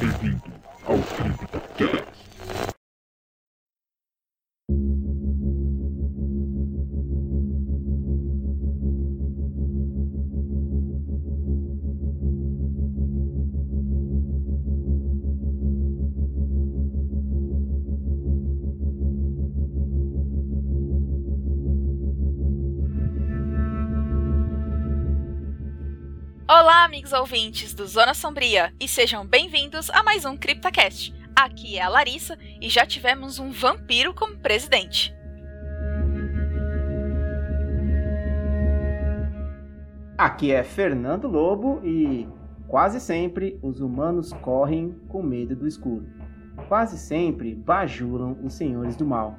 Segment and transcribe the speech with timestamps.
[0.00, 0.42] Bem-vindo
[0.86, 1.86] ao CryptoCast.
[1.88, 2.17] Olá,
[27.08, 31.14] amigos ouvintes do Zona Sombria, e sejam bem-vindos a mais um CryptoCast.
[31.34, 35.14] Aqui é a Larissa e já tivemos um vampiro como presidente.
[40.18, 42.28] Aqui é Fernando Lobo e
[42.66, 46.06] quase sempre os humanos correm com medo do escuro.
[46.68, 49.36] Quase sempre bajulam os senhores do mal.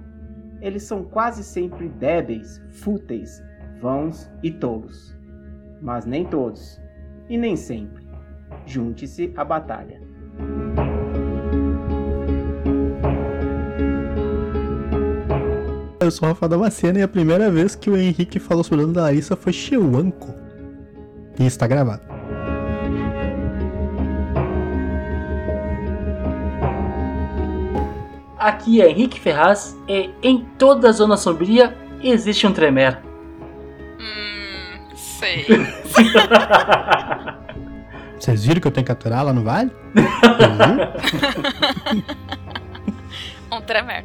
[0.62, 3.44] Eles são quase sempre débeis, fúteis,
[3.80, 5.16] vãos e tolos.
[5.82, 6.82] Mas nem todos,
[7.30, 8.04] e nem sempre.
[8.66, 10.02] Junte-se à batalha.
[16.02, 18.82] Eu sou o Rafael Damasceno e a primeira vez que o Henrique falou sobre o
[18.84, 20.34] nome da Larissa foi Cheuanco.
[21.38, 22.02] E está gravado.
[28.38, 33.00] Aqui é Henrique Ferraz e em toda a Zona Sombria existe um Tremer.
[34.00, 35.46] Hum, sei.
[38.20, 39.72] Vocês viram que eu tenho que aturar lá no vale?
[39.96, 40.78] Uhum.
[43.58, 44.04] um tremer.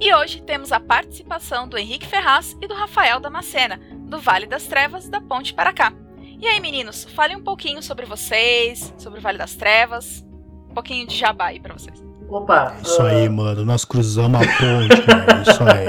[0.00, 4.66] E hoje temos a participação do Henrique Ferraz e do Rafael Damascena, do Vale das
[4.66, 5.92] Trevas, da Ponte para cá.
[6.40, 10.26] E aí, meninos, falem um pouquinho sobre vocês, sobre o Vale das Trevas.
[10.68, 12.11] Um pouquinho de jabá aí pra vocês.
[12.32, 12.76] Opa!
[12.82, 13.62] Isso ah, aí, mano.
[13.62, 15.42] Nós cruzamos a ponte, mano.
[15.42, 15.86] Isso aí.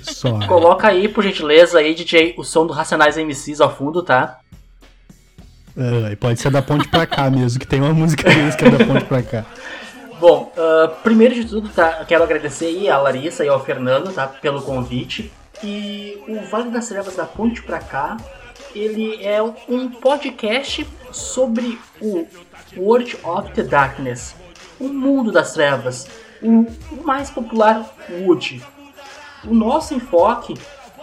[0.00, 0.48] Isso aí.
[0.48, 4.40] Coloca aí, por gentileza, aí, DJ, o som do Racionais MCs ao fundo, tá?
[5.76, 8.64] É, e pode ser da ponte pra cá mesmo, que tem uma música deles que
[8.64, 9.44] é da ponte pra cá.
[10.18, 14.26] Bom, ah, primeiro de tudo, tá, quero agradecer aí a Larissa e ao Fernando, tá,
[14.26, 15.30] pelo convite.
[15.62, 18.16] E o Vale das Trevas da Ponte pra cá,
[18.74, 22.26] ele é um podcast sobre o
[22.76, 24.34] World of the Darkness,
[24.80, 26.08] o mundo das trevas,
[26.42, 26.66] o,
[27.04, 28.62] mais popular Wood.
[29.44, 30.54] O nosso enfoque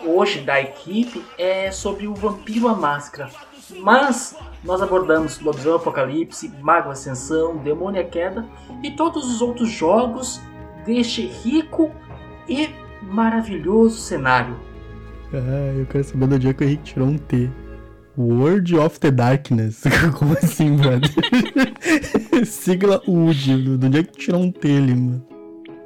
[0.06, 3.30] hoje da equipe é sobre o Vampiro à Máscara,
[3.80, 8.46] mas nós abordamos Lobisomem Apocalipse, Mago Ascensão, Demônio à Queda
[8.84, 10.42] e todos os outros jogos
[10.86, 11.92] deste rico
[12.48, 12.70] e
[13.02, 14.58] maravilhoso cenário.
[15.34, 17.50] Ah, eu quero saber do dia que o Henrique tirou um T.
[18.18, 19.84] World of the Darkness.
[20.18, 21.10] Como assim, brother?
[22.46, 23.78] Sigla UD.
[23.78, 25.26] Do dia que tirou um T ali, mano.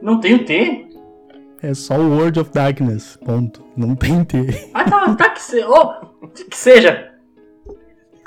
[0.01, 0.87] Não tem o T?
[1.61, 3.17] É só o World of Darkness.
[3.25, 3.63] Ponto.
[3.75, 4.69] Não tem T.
[4.73, 5.63] Ah, tá, tá que, se...
[5.63, 5.93] oh,
[6.27, 7.13] que seja.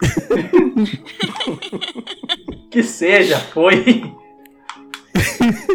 [2.70, 4.14] que seja, foi.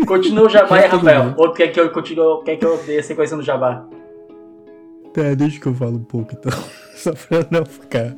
[0.08, 1.36] Continua o jabá aí, Rafael.
[1.38, 3.86] Ou quer que eu continue, quer que eu dê a sequência no jabá?
[5.14, 6.52] Tá, deixa que eu falo um pouco então.
[7.06, 8.16] Só pra não ficar.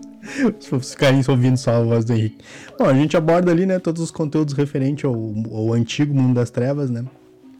[0.59, 2.37] Se ficarem ouvindo só a voz do Henrique.
[2.77, 6.49] Bom, a gente aborda ali, né, todos os conteúdos referentes ao, ao antigo mundo das
[6.49, 7.05] trevas, né?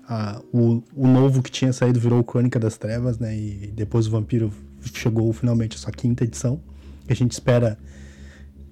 [0.09, 3.35] Ah, o, o novo que tinha saído virou Crônica das Trevas, né?
[3.37, 4.51] E depois o Vampiro
[4.93, 6.61] chegou finalmente a sua quinta edição.
[7.09, 7.77] A gente espera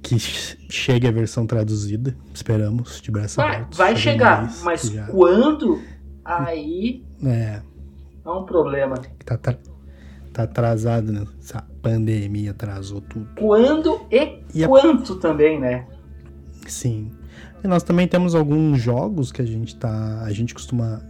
[0.01, 2.15] que che- chegue a versão traduzida.
[2.33, 3.75] Esperamos, de braço Vai, aberto.
[3.77, 5.81] vai Chega chegar, mas já- quando?
[6.23, 7.59] Aí É,
[8.25, 8.95] é um problema.
[9.25, 9.55] tá, tá,
[10.35, 11.25] tá atrasado, né?
[11.41, 13.27] Essa pandemia atrasou tudo.
[13.39, 15.85] Quando e, E a- quanto também, né?
[16.67, 17.11] Sim.
[17.63, 20.21] E nós também temos alguns jogos que a gente tá.
[20.23, 21.01] A gente costuma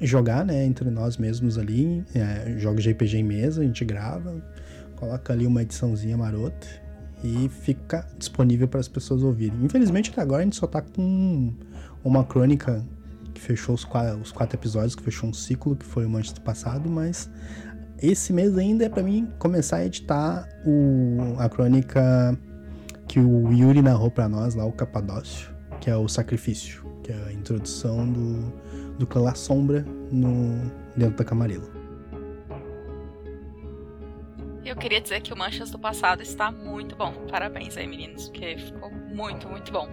[0.00, 2.04] jogar, né, entre nós mesmos ali.
[2.14, 4.42] é, jogos de RPG em mesa, a gente grava,
[4.96, 6.66] coloca ali uma ediçãozinha marota
[7.24, 9.56] e fica disponível para as pessoas ouvirem.
[9.64, 11.50] Infelizmente até agora a gente só tá com
[12.04, 12.84] uma crônica
[13.32, 16.42] que fechou os quatro, os quatro episódios, que fechou um ciclo, que foi o Manchester
[16.42, 17.30] passado, mas
[18.00, 22.38] esse mês ainda é para mim começar a editar o, a crônica
[23.08, 25.50] que o Yuri narrou pra nós lá, o Capadócio,
[25.80, 28.52] que é o Sacrifício, que é a introdução do,
[28.98, 31.68] do clã La Sombra no, dentro da Camarilla.
[34.64, 37.12] Eu queria dizer que o Manchas do passado está muito bom.
[37.30, 39.88] Parabéns aí, meninos, porque ficou muito, muito bom.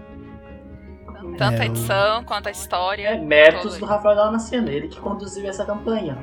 [1.38, 3.10] Tanto É, a edição quanto a história.
[3.10, 6.18] É méritos do Rafael Damasceno, ele que conduziu essa campanha.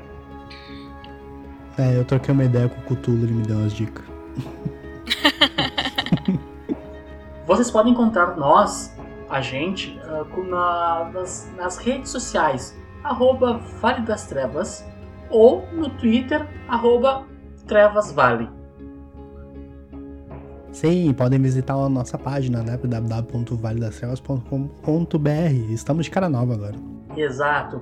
[1.81, 4.05] É, eu troquei uma ideia com o Cthulhu, ele me deu umas dicas.
[7.47, 8.95] Vocês podem encontrar nós,
[9.31, 14.85] a gente, ah, na- nas, nas redes sociais, arroba Vale das Trevas,
[15.31, 17.25] ou no Twitter, arroba
[17.67, 18.47] Trevas Valley.
[20.71, 22.77] Sim, podem visitar a nossa página, né?
[22.77, 25.73] www.valedastrevas.com.br.
[25.73, 26.77] Estamos de cara nova agora.
[27.17, 27.81] Exato.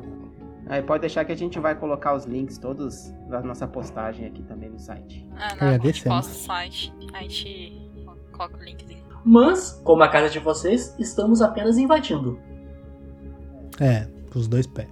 [0.69, 4.43] Aí pode deixar que a gente vai colocar os links todos da nossa postagem aqui
[4.43, 5.27] também no site.
[5.37, 7.91] Ah, não, a gente posta o site, a gente
[8.33, 9.03] coloca o linkzinho.
[9.25, 12.39] Mas, como a casa de vocês, estamos apenas invadindo.
[13.81, 14.89] É, com os dois pés.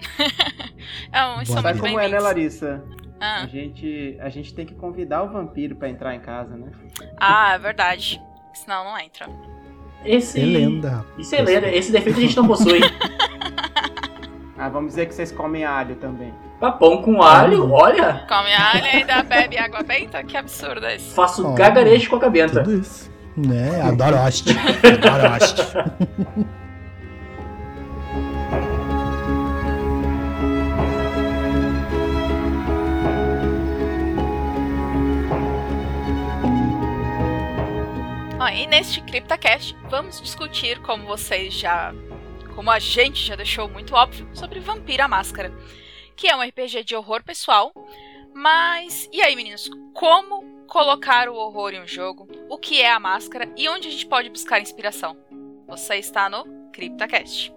[1.12, 2.18] É, um, Sabe como é, né.
[2.18, 2.82] Larissa?
[3.20, 6.70] A Ah, gente, a gente tem que convidar o vampiro pra entrar em casa, né?
[7.16, 8.20] ah, é verdade.
[8.52, 9.28] Senão não entra.
[10.04, 10.40] Esse.
[10.40, 11.04] É lenda.
[11.16, 11.68] Isso é lenda.
[11.68, 12.80] Esse defeito a gente não possui.
[14.56, 16.32] Ah, vamos dizer que vocês comem alho também.
[16.60, 18.24] Papão com alho, olha.
[18.28, 20.22] Come alho e ainda bebe água benta?
[20.22, 21.12] Que absurdo é esse.
[21.14, 22.62] Faço gagarejo com a cabenta.
[22.62, 23.10] Tudo isso.
[23.36, 23.80] Né?
[23.82, 24.50] Adoro host.
[24.52, 25.60] Adoro host.
[38.38, 41.94] Ó, e neste CryptaCast, vamos discutir, como vocês já.
[42.54, 45.52] Como a gente já deixou muito óbvio, sobre Vampira Máscara.
[46.16, 47.72] Que é um RPG de horror pessoal.
[48.32, 49.08] Mas.
[49.12, 49.68] E aí, meninos?
[49.92, 52.28] Como colocar o horror em um jogo?
[52.48, 53.52] O que é a máscara?
[53.56, 55.16] E onde a gente pode buscar inspiração?
[55.66, 57.52] Você está no CryptaCast.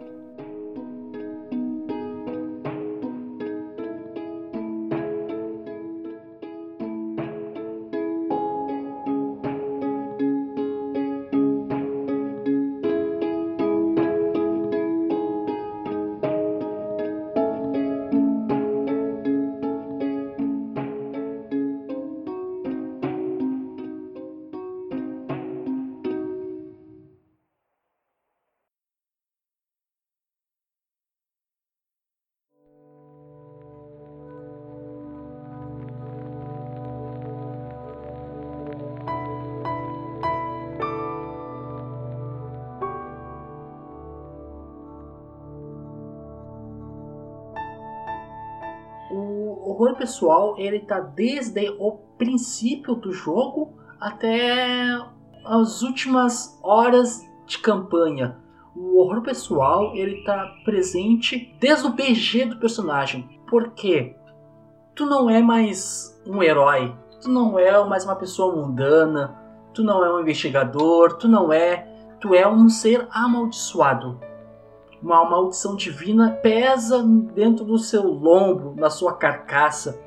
[50.07, 54.97] Pessoal, ele tá desde o princípio do jogo até
[55.45, 58.37] as últimas horas de campanha.
[58.73, 63.27] O horror pessoal, ele tá presente desde o BG do personagem.
[63.49, 64.15] Por quê?
[64.95, 69.37] Tu não é mais um herói, tu não é mais uma pessoa mundana,
[69.73, 71.85] tu não é um investigador, tu não é,
[72.21, 74.19] tu é um ser amaldiçoado
[75.01, 79.99] uma maldição divina pesa dentro do seu lombo, na sua carcaça.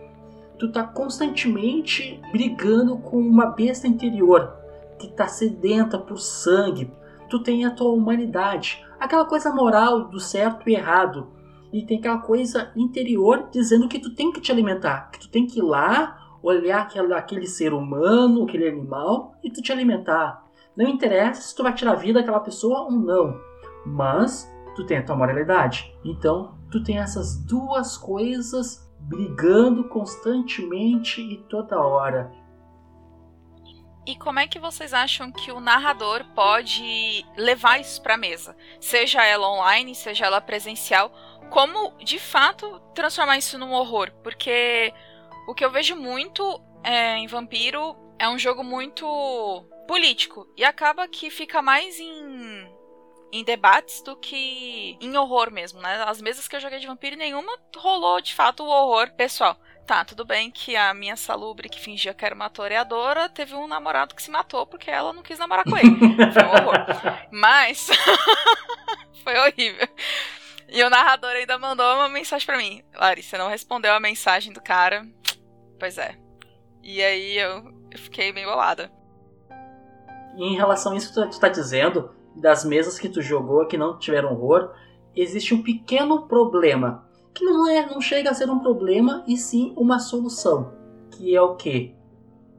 [0.59, 4.53] Tu tá constantemente brigando com uma besta interior
[4.99, 6.93] que tá sedenta por sangue.
[7.29, 11.29] Tu tem a tua humanidade, aquela coisa moral do certo e errado.
[11.73, 15.47] E tem aquela coisa interior dizendo que tu tem que te alimentar, que tu tem
[15.47, 20.45] que ir lá, olhar aquele, aquele ser humano, aquele animal e tu te alimentar.
[20.77, 23.39] Não interessa se tu vai tirar a vida daquela pessoa ou não,
[23.87, 25.93] mas tu tem a tua moralidade.
[26.05, 32.31] Então, tu tem essas duas coisas brigando constantemente e toda hora.
[34.07, 38.57] E como é que vocês acham que o narrador pode levar isso pra mesa?
[38.81, 41.13] Seja ela online, seja ela presencial.
[41.51, 44.11] Como, de fato, transformar isso num horror?
[44.23, 44.93] Porque
[45.47, 46.43] o que eu vejo muito
[46.83, 49.07] é, em Vampiro é um jogo muito
[49.87, 50.47] político.
[50.57, 52.50] E acaba que fica mais em,
[53.33, 56.03] em debates do que em horror mesmo, né?
[56.07, 59.57] As mesas que eu joguei de Vampiro, nenhuma rolou, de fato, o horror pessoal.
[59.87, 63.67] Tá, tudo bem que a minha salubre que fingia que era uma toreadora teve um
[63.67, 65.91] namorado que se matou porque ela não quis namorar com ele.
[66.33, 66.77] Foi um horror.
[67.33, 67.89] Mas
[69.25, 69.89] foi horrível.
[70.69, 72.85] E o narrador ainda mandou uma mensagem pra mim.
[72.95, 75.05] Larissa, não respondeu a mensagem do cara.
[75.79, 76.17] Pois é.
[76.83, 78.93] E aí eu, eu fiquei meio bolada.
[80.37, 83.67] E em relação a isso que tu, tu tá dizendo, das mesas que tu jogou
[83.67, 84.73] que não tiveram horror,
[85.15, 87.05] existe um pequeno problema.
[87.35, 90.73] Que não, é, não chega a ser um problema, e sim uma solução.
[91.11, 91.95] Que é o que?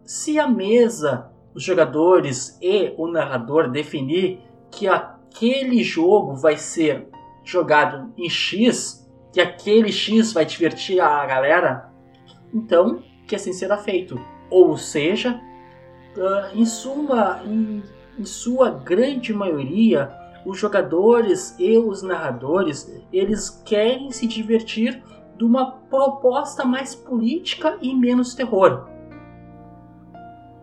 [0.04, 7.08] Se a mesa, os jogadores e o narrador definir que aquele jogo vai ser
[7.44, 11.90] jogado em X, que aquele X vai divertir a galera,
[12.54, 14.20] então que assim será feito.
[14.50, 15.42] Ou seja,
[16.18, 17.84] uh, em, suma, em,
[18.22, 25.04] em sua grande maioria, os jogadores e os narradores eles querem se divertir
[25.38, 28.88] de uma proposta mais política e menos terror.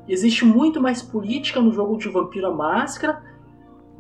[0.08, 3.22] Existe muito mais política no jogo de Vampiro à Máscara.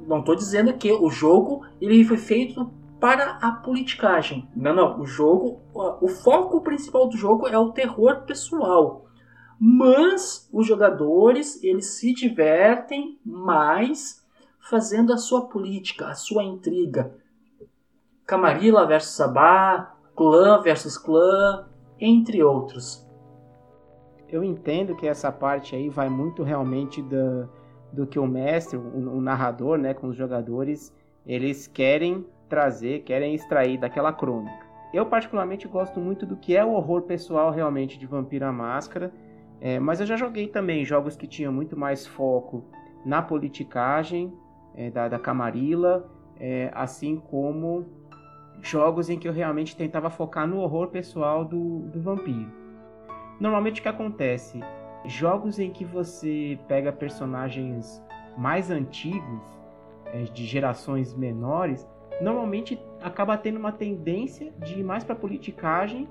[0.06, 4.48] Não estou dizendo que o jogo ele foi feito para a politicagem.
[4.54, 5.00] Não, não.
[5.00, 5.60] O jogo,
[6.00, 9.07] o foco principal do jogo é o terror pessoal.
[9.60, 14.24] Mas os jogadores eles se divertem mais
[14.60, 17.14] fazendo a sua política, a sua intriga.
[18.26, 21.66] Camarilla versus Sabá, clã versus clã,
[21.98, 23.06] entre outros.
[24.28, 27.48] Eu entendo que essa parte aí vai muito realmente do,
[27.92, 30.94] do que o mestre, o, o narrador, né, com os jogadores,
[31.26, 34.66] eles querem trazer, querem extrair daquela crônica.
[34.92, 39.12] Eu particularmente gosto muito do que é o horror pessoal realmente de Vampira Máscara,
[39.60, 42.64] é, mas eu já joguei também jogos que tinham muito mais foco
[43.04, 44.32] na politicagem
[44.74, 45.20] é, da, da
[46.38, 47.86] é, assim como
[48.60, 52.50] jogos em que eu realmente tentava focar no horror pessoal do, do vampiro.
[53.40, 54.60] Normalmente o que acontece?
[55.04, 58.02] Jogos em que você pega personagens
[58.36, 59.42] mais antigos,
[60.06, 61.86] é, de gerações menores,
[62.20, 66.08] normalmente acaba tendo uma tendência de ir mais para politicagem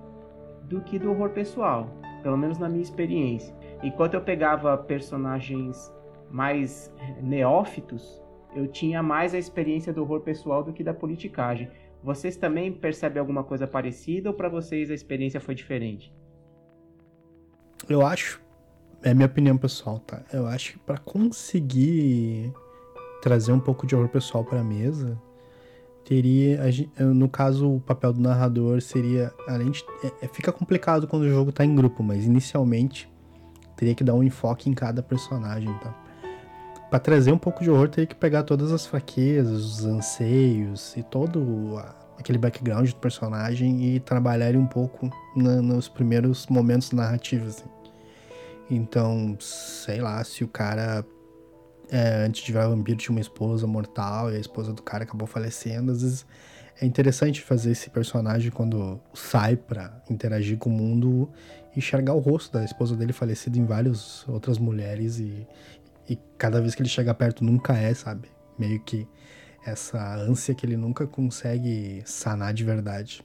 [0.64, 1.90] do que do horror pessoal,
[2.28, 3.56] pelo menos na minha experiência.
[3.82, 5.90] Enquanto eu pegava personagens
[6.30, 8.22] mais neófitos,
[8.54, 11.72] eu tinha mais a experiência do horror pessoal do que da politicagem.
[12.04, 16.14] Vocês também percebem alguma coisa parecida ou para vocês a experiência foi diferente?
[17.88, 18.42] Eu acho,
[19.02, 20.22] é minha opinião pessoal, tá?
[20.34, 22.54] Eu acho que para conseguir
[23.22, 25.18] trazer um pouco de horror pessoal para a mesa,
[26.08, 26.62] teria,
[26.98, 31.30] no caso, o papel do narrador seria, além de, é, é, fica complicado quando o
[31.30, 33.12] jogo tá em grupo, mas inicialmente
[33.76, 35.94] teria que dar um enfoque em cada personagem, tá?
[36.90, 41.04] Para trazer um pouco de horror, teria que pegar todas as fraquezas, os anseios e
[41.04, 41.78] todo
[42.18, 47.58] aquele background do personagem e trabalhar ele um pouco na, nos primeiros momentos narrativos.
[47.58, 47.70] Assim.
[48.72, 51.06] Então, sei lá, se o cara
[51.92, 55.28] é, antes de virar vampiro tinha uma esposa mortal e a esposa do cara acabou
[55.28, 55.92] falecendo.
[55.92, 56.26] Às vezes
[56.80, 61.30] é interessante fazer esse personagem quando sai para interagir com o mundo
[61.76, 65.48] enxergar o rosto da esposa dele falecido em várias outras mulheres e,
[66.10, 68.30] e cada vez que ele chega perto nunca é, sabe?
[68.58, 69.08] Meio que
[69.66, 73.24] essa ânsia que ele nunca consegue sanar de verdade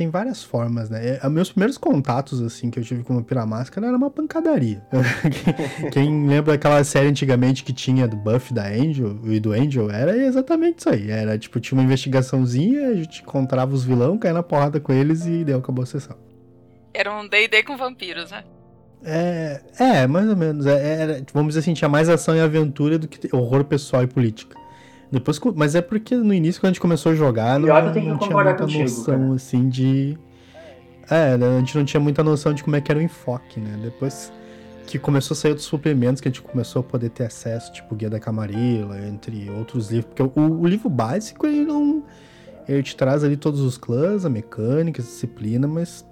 [0.00, 1.18] tem várias formas, né?
[1.22, 4.82] É, meus primeiros contatos, assim, que eu tive com Vampira Máscara era uma pancadaria.
[5.92, 10.16] Quem lembra daquela série antigamente que tinha do Buff da Angel e do Angel, era
[10.16, 11.10] exatamente isso aí.
[11.10, 15.26] Era, tipo, tinha uma investigaçãozinha, a gente encontrava os vilão, caía na porrada com eles
[15.26, 16.16] e deu, acabou a sessão.
[16.94, 18.42] Era um D&D com vampiros, né?
[19.04, 20.64] É, é, mais ou menos.
[20.64, 24.06] É, era, vamos dizer assim, tinha mais ação e aventura do que horror pessoal e
[24.06, 24.56] política.
[25.10, 28.14] Depois, mas é porque no início, quando a gente começou a jogar, não, não tinha
[28.14, 29.34] muita contigo, noção, cara.
[29.34, 30.18] assim, de...
[31.10, 33.58] É, né, a gente não tinha muita noção de como é que era o enfoque,
[33.58, 33.76] né?
[33.82, 34.32] Depois
[34.86, 37.94] que começou a sair outros suplementos que a gente começou a poder ter acesso, tipo
[37.94, 40.12] Guia da Camarilla, entre outros livros.
[40.14, 42.04] Porque o, o livro básico, ele não...
[42.68, 46.06] Ele te traz ali todos os clãs, a mecânica, a disciplina, mas...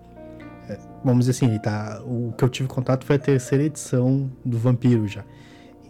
[0.68, 4.58] É, vamos dizer assim, tá, o que eu tive contato foi a terceira edição do
[4.58, 5.24] Vampiro já.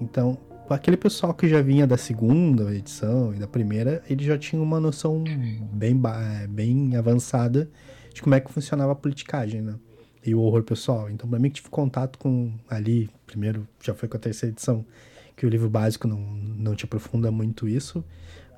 [0.01, 0.39] Então,
[0.75, 4.81] aquele pessoal que já vinha da segunda edição e da primeira, ele já tinha uma
[4.81, 5.25] noção
[5.73, 6.01] bem,
[6.49, 7.71] bem avançada
[8.13, 9.75] de como é que funcionava a politicagem, né?
[10.25, 11.09] E o horror pessoal.
[11.09, 14.85] Então, para mim, que tive contato com ali, primeiro já foi com a terceira edição,
[15.37, 18.05] que o livro básico não, não te aprofunda muito isso,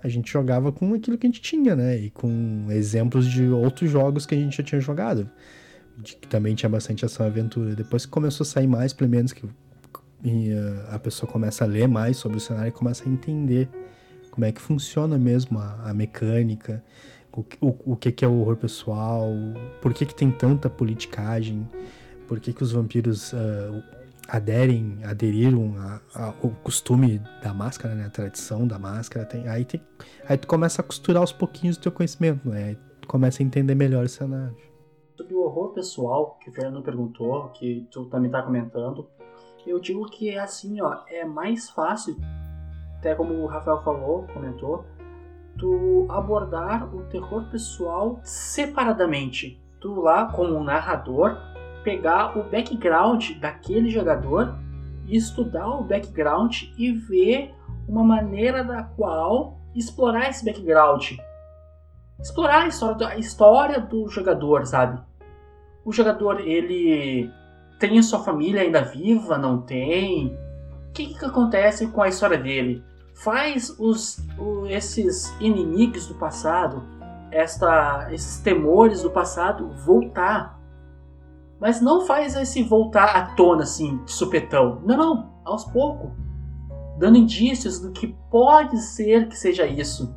[0.02, 1.98] a gente jogava com aquilo que a gente tinha, né?
[1.98, 5.28] E com exemplos de outros jogos que a gente já tinha jogado.
[5.98, 7.74] De, que também tinha bastante ação e aventura.
[7.74, 9.44] Depois que começou a sair mais Plemenos, que
[10.22, 13.68] e uh, a pessoa começa a ler mais sobre o cenário e começa a entender
[14.30, 16.84] como é que funciona mesmo a, a mecânica,
[17.32, 19.28] o, o, o que, que é o horror pessoal,
[19.80, 21.68] por que, que tem tanta politicagem,
[22.26, 23.82] por que, que os vampiros uh,
[24.30, 25.74] aderem, aderiram
[26.14, 28.06] ao costume da máscara, né?
[28.06, 29.26] A tradição da máscara.
[29.26, 29.80] Tem, aí, tem,
[30.28, 32.64] aí tu começa a costurar aos pouquinhos o teu conhecimento, né?
[32.64, 34.56] Aí tu começa a entender melhor o cenário.
[35.16, 39.08] Sobre o horror pessoal que o Fernando perguntou, que tu também tá comentando,
[39.66, 42.16] eu digo que é assim, ó, é mais fácil,
[42.98, 44.84] até como o Rafael falou, comentou,
[45.58, 49.60] tu abordar o terror pessoal separadamente.
[49.80, 51.36] Tu lá, como narrador,
[51.82, 54.54] pegar o background daquele jogador
[55.16, 57.54] estudar o background e ver
[57.88, 61.12] uma maneira da qual explorar esse background.
[62.18, 65.00] Explorar a história, a história do jogador, sabe?
[65.84, 67.30] O jogador, ele
[67.80, 69.38] tem a sua família ainda viva?
[69.38, 70.38] Não tem?
[70.88, 72.84] O que, que acontece com a história dele?
[73.14, 76.84] Faz os, o, esses inimigos do passado,
[77.32, 80.60] esta, esses temores do passado voltar.
[81.58, 84.80] Mas não faz esse voltar à tona assim, de supetão.
[84.84, 86.10] Não, não, aos poucos.
[86.99, 90.14] Dando indícios do que pode ser que seja isso.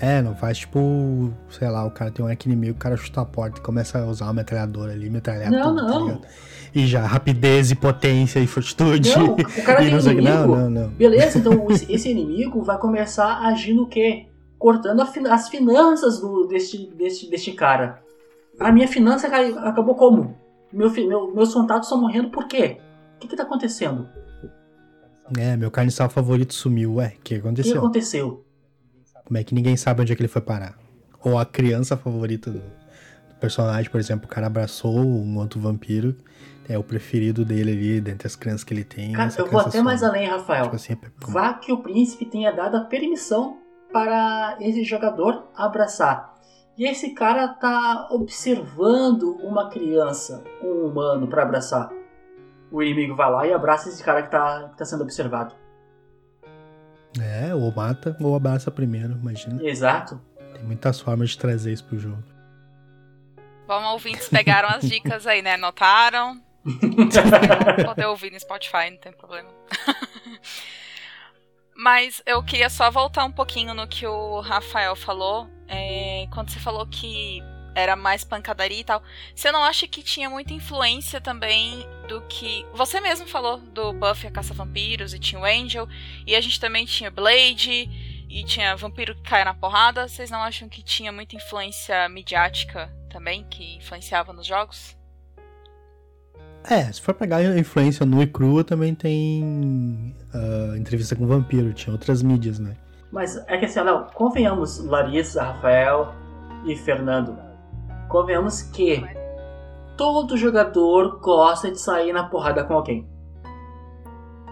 [0.00, 3.22] É, não faz tipo, sei lá, o cara tem um hack inimigo, o cara chuta
[3.22, 6.06] a porta e começa a usar uma metralhadora ali, metralhar Não, tudo, tá não.
[6.06, 6.26] ligado?
[6.74, 9.16] E já, rapidez e potência e fortitude.
[9.16, 10.22] Não, o cara tem o inimigo.
[10.22, 10.88] Não, não, não.
[10.90, 14.26] Beleza, então esse, inimigo vai começar a agir no quê?
[14.58, 18.02] Cortando a as finanças do, deste, deste, deste cara.
[18.60, 20.36] A minha finança acabou como?
[20.72, 22.78] Meu, meu, meus contatos estão morrendo por quê?
[23.16, 24.08] O que que tá acontecendo?
[25.38, 28.45] É, meu carniçal favorito sumiu, ué, o que O que aconteceu?
[29.26, 30.74] Como é que ninguém sabe onde é que ele foi parar?
[31.22, 36.16] Ou a criança favorita do, do personagem, por exemplo, o cara abraçou um outro vampiro,
[36.68, 39.12] é o preferido dele ali, dentre as crianças que ele tem.
[39.12, 40.12] Cara, eu vou até mais some.
[40.16, 40.62] além, Rafael.
[40.64, 43.58] Tipo assim, é como- Vá que o príncipe tenha dado a permissão
[43.92, 46.34] para esse jogador abraçar.
[46.78, 51.90] E esse cara tá observando uma criança, um humano, para abraçar.
[52.70, 55.54] O inimigo vai lá e abraça esse cara que tá, que tá sendo observado.
[57.20, 59.62] É, ou mata ou abraça primeiro, imagina.
[59.62, 60.20] Exato.
[60.54, 62.22] Tem muitas formas de trazer isso pro jogo.
[63.66, 65.54] Bom, ouvintes pegaram as dicas aí, né?
[65.54, 66.40] Anotaram.
[67.84, 69.48] Poder ouvir no Spotify, não tem problema.
[71.76, 75.48] Mas eu queria só voltar um pouquinho no que o Rafael falou.
[75.68, 77.42] é, quando você falou que
[77.76, 79.02] era mais pancadaria e tal.
[79.34, 82.64] Você não acha que tinha muita influência também do que.
[82.72, 85.86] Você mesmo falou do Buffy a Caça-Vampiros e tinha o Angel.
[86.26, 88.24] E a gente também tinha Blade.
[88.28, 90.08] E tinha Vampiro que cai na porrada.
[90.08, 93.44] Vocês não acham que tinha muita influência midiática também?
[93.44, 94.96] Que influenciava nos jogos?
[96.68, 101.72] É, se for pegar a influência nua e crua, também tem ah, entrevista com vampiro,
[101.72, 102.74] tinha outras mídias, né?
[103.12, 106.12] Mas é que assim, não, convenhamos, Larissa, Rafael
[106.66, 107.38] e Fernando,
[108.08, 109.02] convenhamos que
[109.96, 113.08] todo jogador gosta de sair na porrada com alguém.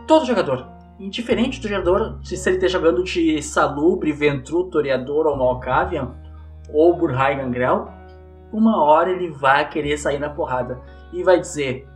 [0.07, 0.69] Todo jogador.
[0.99, 6.15] Indiferente do jogador, se ele esteja jogando de Salubre, Ventru, Toreador ou Malkavian,
[6.73, 7.89] ou Burhai Gangrel,
[8.53, 10.81] uma hora ele vai querer sair na porrada
[11.13, 11.89] e vai dizer: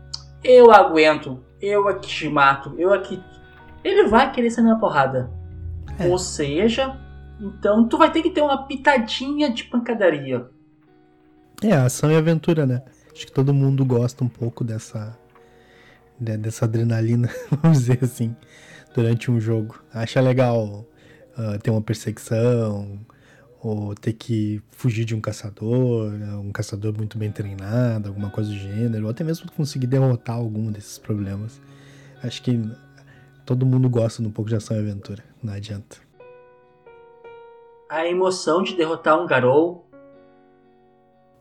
[0.42, 3.22] Eu aguento, eu aqui te mato, eu aqui.
[3.84, 5.30] Ele vai querer sair na porrada.
[5.98, 6.08] É.
[6.08, 6.98] Ou seja,
[7.40, 10.48] então tu vai ter que ter uma pitadinha de pancadaria.
[11.62, 12.82] É, ação e aventura, né?
[13.12, 15.16] Acho que todo mundo gosta um pouco dessa
[16.20, 17.28] de- dessa adrenalina,
[17.62, 18.34] vamos dizer assim,
[18.94, 19.80] durante um jogo.
[19.92, 20.86] Acha legal
[21.36, 22.98] ah, ter uma perseguição,
[23.60, 28.56] ou ter que fugir de um caçador, um caçador muito bem treinado, alguma coisa do
[28.56, 31.60] gênero, ou até mesmo conseguir derrotar algum desses problemas.
[32.22, 32.60] Acho que
[33.44, 35.96] todo mundo gosta um pouco de ação e aventura, não adianta.
[37.88, 39.87] A emoção de derrotar um Garou.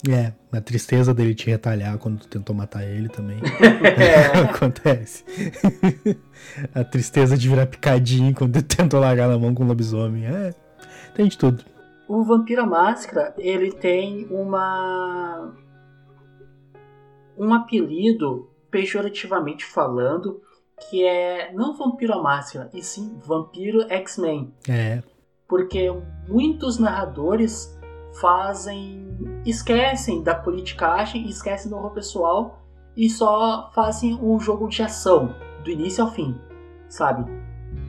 [0.08, 3.40] É, a tristeza dele te retalhar quando tu tentou matar ele também.
[3.98, 4.38] É.
[4.50, 5.24] Acontece.
[6.74, 10.26] a tristeza de virar picadinho quando tu tentou largar na mão com o lobisomem.
[10.26, 10.54] É,
[11.16, 11.64] tem de tudo.
[12.08, 15.54] O Vampiro à Máscara, ele tem uma.
[17.38, 20.42] um apelido, pejorativamente falando,
[20.90, 24.54] que é não Vampiro à Máscara, e sim Vampiro X-Men.
[24.70, 25.02] É,
[25.48, 25.92] Porque
[26.28, 27.77] muitos narradores
[28.20, 29.06] fazem.
[29.46, 32.62] esquecem da politicagem, esquecem do horror pessoal
[32.96, 36.36] e só fazem um jogo de ação, do início ao fim,
[36.90, 37.30] sabe?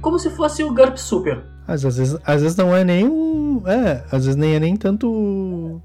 [0.01, 1.45] Como se fosse o GURP Super.
[1.67, 3.63] mas às vezes, às vezes não é nem o.
[3.67, 5.83] É, às vezes nem é nem tanto o,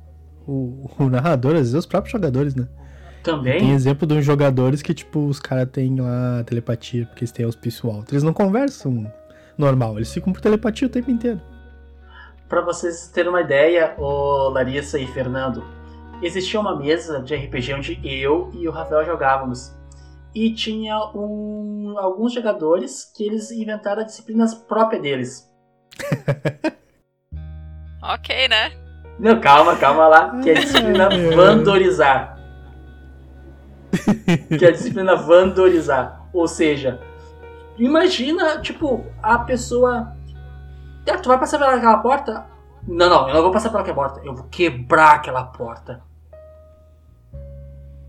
[0.47, 2.67] o, o narrador, às vezes os próprios jogadores, né?
[3.23, 3.71] Tem Também.
[3.71, 7.89] exemplo de uns jogadores que, tipo, os caras têm lá telepatia, porque eles têm auspício
[7.89, 8.13] alto.
[8.13, 9.09] Eles não conversam
[9.57, 11.39] normal, eles ficam por telepatia o tempo inteiro.
[12.53, 15.65] Pra vocês terem uma ideia, ô Larissa e Fernando,
[16.21, 19.75] existia uma mesa de RPG onde eu e o Rafael jogávamos.
[20.35, 25.51] E tinha um, alguns jogadores que eles inventaram disciplinas próprias deles.
[28.05, 28.73] Ok, né?
[29.17, 30.41] Não, calma, calma lá.
[30.41, 32.37] Que é a disciplina vandorizar.
[34.59, 36.27] Que é a disciplina vandorizar.
[36.33, 36.99] Ou seja,
[37.77, 40.17] imagina, tipo, a pessoa.
[41.09, 42.45] Ah, tu vai passar pelaquela porta?
[42.87, 44.21] Não, não, eu não vou passar pelaquela porta.
[44.23, 46.01] Eu vou quebrar aquela porta.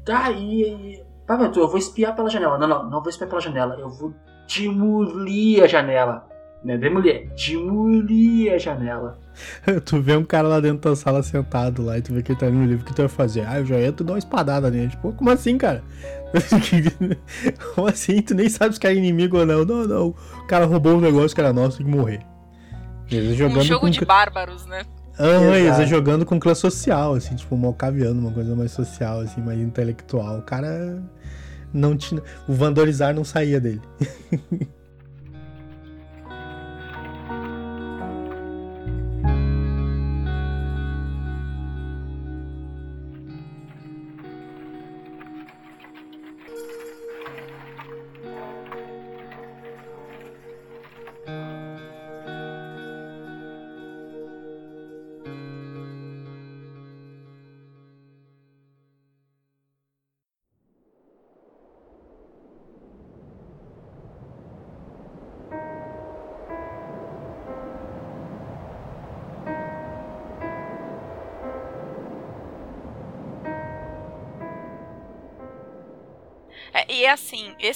[0.05, 1.03] Tá, e.
[1.27, 2.59] Tá, meu, eu vou espiar pela janela.
[2.59, 3.77] Não, não, não vou espiar pela janela.
[3.79, 4.13] Eu vou
[4.47, 6.29] demolir a janela.
[6.63, 7.31] Né, demolir.
[7.35, 9.19] Demolir a janela.
[9.85, 12.39] tu vê um cara lá dentro da sala sentado lá e tu vê que ele
[12.39, 13.45] tá no livro, o que tu vai fazer?
[13.47, 14.89] Ah, eu já entro e dou uma espadada nele.
[14.89, 15.83] Tipo, como assim, cara?
[17.75, 18.21] como assim?
[18.23, 19.65] Tu nem sabe se cara é inimigo ou não.
[19.65, 20.09] Não, não.
[20.09, 22.21] O cara roubou um negócio que era nosso, tem que morrer.
[23.17, 23.91] Eles jogando um jogo com...
[23.91, 24.83] de bárbaros, né?
[25.19, 25.87] Ah, eles Exato.
[25.87, 30.39] jogando com classe social, assim, tipo, malcaviano, uma coisa mais social, assim, mais intelectual.
[30.39, 31.01] O cara
[31.73, 32.21] não tinha.
[32.49, 33.83] O vandorizar não saía dele.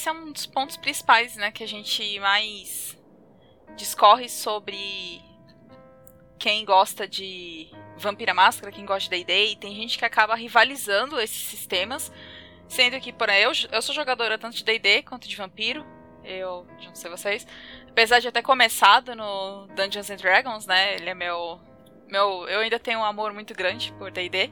[0.08, 2.96] é um dos pontos principais, né, que a gente mais
[3.76, 5.22] discorre sobre
[6.38, 11.42] quem gosta de Vampira Máscara, quem gosta de D&D, tem gente que acaba rivalizando esses
[11.42, 12.12] sistemas,
[12.68, 15.84] sendo que, por eu, eu sou jogadora tanto de D&D quanto de Vampiro,
[16.24, 17.46] eu, não sei vocês,
[17.88, 21.60] apesar de eu ter começado no Dungeons and Dragons, né, ele é meu,
[22.08, 24.50] meu, eu ainda tenho um amor muito grande por D&D,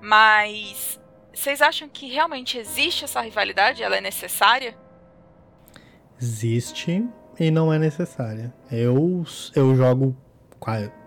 [0.00, 1.00] mas
[1.32, 3.82] vocês acham que realmente existe essa rivalidade?
[3.82, 4.76] Ela é necessária?
[6.20, 7.06] Existe
[7.38, 8.52] e não é necessária.
[8.70, 9.24] Eu,
[9.54, 10.16] eu jogo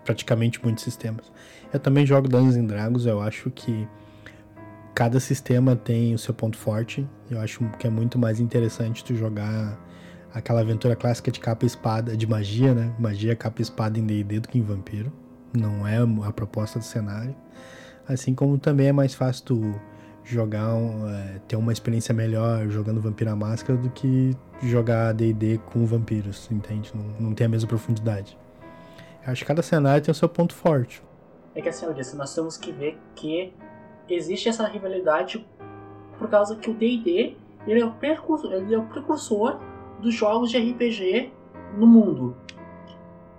[0.04, 1.30] praticamente muitos sistemas.
[1.72, 3.88] Eu também jogo Dungeons and Dragons, eu acho que
[4.94, 7.06] cada sistema tem o seu ponto forte.
[7.30, 9.78] Eu acho que é muito mais interessante tu jogar
[10.32, 12.94] aquela aventura clássica de capa e espada, de magia, né?
[12.98, 15.12] Magia, capa e espada em D&D do que em Vampiro.
[15.52, 17.34] Não é a proposta do cenário.
[18.06, 19.80] Assim como também é mais fácil tu
[20.34, 26.50] jogar, é, ter uma experiência melhor jogando Vampira Máscara do que jogar D&D com vampiros,
[26.50, 26.92] entende?
[26.94, 28.38] Não, não tem a mesma profundidade.
[29.24, 31.02] Eu acho que cada cenário tem o seu ponto forte.
[31.54, 33.52] É que assim, eu disse, nós temos que ver que
[34.08, 35.46] existe essa rivalidade
[36.18, 39.58] por causa que o D&D ele é o precursor, ele é o precursor
[40.00, 41.32] dos jogos de RPG
[41.76, 42.36] no mundo.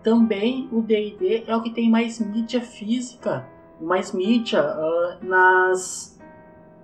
[0.03, 3.47] Também o D&D é o que tem mais mídia física,
[3.79, 6.10] mais mídia uh, nas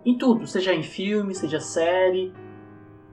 [0.10, 2.32] em tudo, seja em filme, seja série,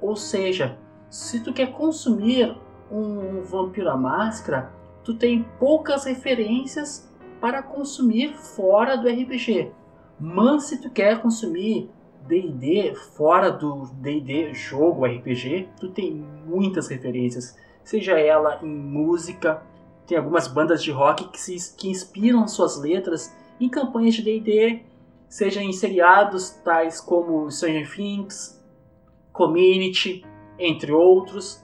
[0.01, 0.79] ou seja,
[1.11, 2.57] se tu quer consumir
[2.89, 4.71] um Vampiro à Máscara,
[5.03, 9.73] tu tem poucas referências para consumir fora do RPG.
[10.21, 11.91] Mas se tu quer consumir
[12.29, 19.61] D&D fora do D&D jogo RPG, tu tem muitas referências, seja ela em música,
[20.07, 24.94] tem algumas bandas de rock que, se, que inspiram suas letras em campanhas de D&D,
[25.35, 28.65] seja em seriados tais como Stranger Things,
[29.33, 30.25] Community,
[30.57, 31.61] entre outros.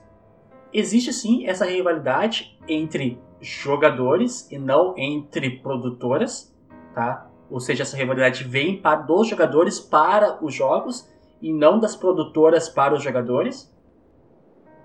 [0.73, 6.53] Existe sim essa rivalidade entre jogadores e não entre produtoras,
[6.93, 7.31] tá?
[7.49, 11.09] Ou seja, essa rivalidade vem para dos jogadores para os jogos
[11.41, 13.73] e não das produtoras para os jogadores.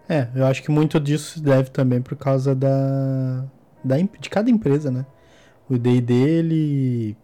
[0.08, 3.44] É, eu acho que muito disso se deve também por causa da,
[3.82, 5.04] da de cada empresa, né?
[5.68, 7.16] O D&D ele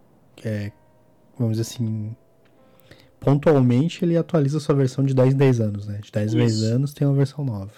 [0.44, 0.72] é,
[1.42, 2.14] vamos dizer assim,
[3.20, 6.00] pontualmente ele atualiza sua versão de 10 em 10 anos, né?
[6.02, 7.72] De 10 em 10 anos tem uma versão nova.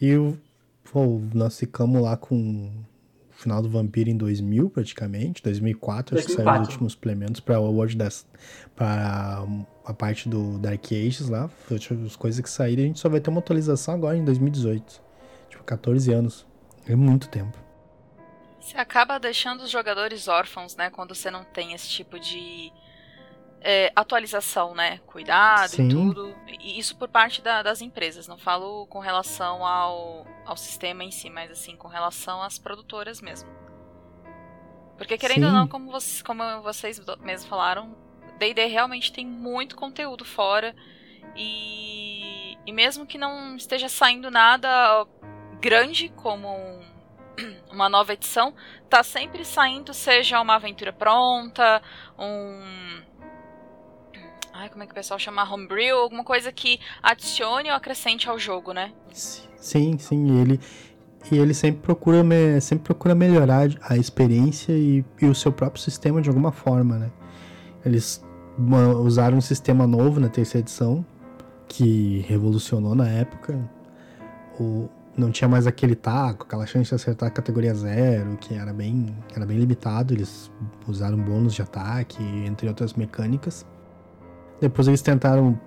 [0.00, 0.14] E
[0.90, 6.18] pô, nós ficamos lá com o final do Vampiro em 2000, praticamente, 2004, 2004.
[6.18, 8.26] acho que saiu os últimos suplementos para o World das
[8.74, 9.44] para
[9.84, 11.50] a parte do Dark Ages lá,
[12.06, 15.02] as coisas que saíram, a gente só vai ter uma atualização agora em 2018.
[15.50, 16.46] Tipo, 14 anos.
[16.86, 17.56] É muito tempo.
[18.60, 20.90] Você acaba deixando os jogadores órfãos, né?
[20.90, 22.72] Quando você não tem esse tipo de
[23.60, 25.00] é, atualização, né?
[25.06, 25.86] Cuidado Sim.
[25.86, 26.34] e tudo.
[26.46, 28.26] E isso por parte da, das empresas.
[28.26, 33.20] Não falo com relação ao, ao sistema em si, mas assim, com relação às produtoras
[33.20, 33.48] mesmo.
[34.96, 35.46] Porque querendo Sim.
[35.46, 37.96] ou não, como, você, como vocês mesmos falaram,
[38.38, 40.74] D&D realmente tem muito conteúdo fora.
[41.36, 45.06] E, e mesmo que não esteja saindo nada
[45.60, 46.90] grande como um
[47.70, 48.54] uma nova edição,
[48.88, 51.82] tá sempre saindo, seja uma aventura pronta,
[52.18, 53.02] um.
[54.60, 55.42] Ai, como é que o pessoal chama?
[55.50, 58.92] Homebrew, alguma coisa que adicione ou acrescente ao jogo, né?
[59.10, 60.60] Sim, sim, ele.
[61.32, 62.22] E ele sempre procura,
[62.60, 67.10] sempre procura melhorar a experiência e, e o seu próprio sistema de alguma forma, né?
[67.86, 68.22] Eles
[69.02, 71.06] usaram um sistema novo na terceira edição,
[71.66, 73.58] que revolucionou na época.
[74.60, 78.74] O, não tinha mais aquele taco, aquela chance de acertar a categoria zero, que era
[78.74, 80.12] bem, era bem limitado.
[80.12, 80.52] Eles
[80.86, 83.64] usaram bônus de ataque, entre outras mecânicas.
[84.60, 85.58] Depois eles tentaram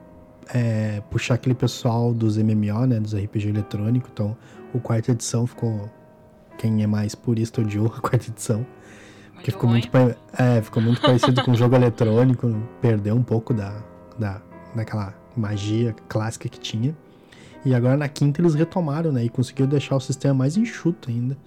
[0.54, 4.10] é, puxar aquele pessoal dos MMO, né, dos RPG eletrônico.
[4.12, 4.36] Então,
[4.74, 5.90] o quarta edição ficou.
[6.58, 8.66] Quem é mais purista odiou a quarta edição.
[9.34, 9.90] Porque ficou muito,
[10.38, 13.76] é, ficou muito parecido com o jogo eletrônico, perdeu um pouco da,
[14.18, 14.42] da,
[14.74, 16.96] daquela magia clássica que tinha.
[17.66, 19.24] E agora na quinta eles retomaram, né?
[19.26, 21.38] E conseguiram deixar o sistema mais enxuto ainda.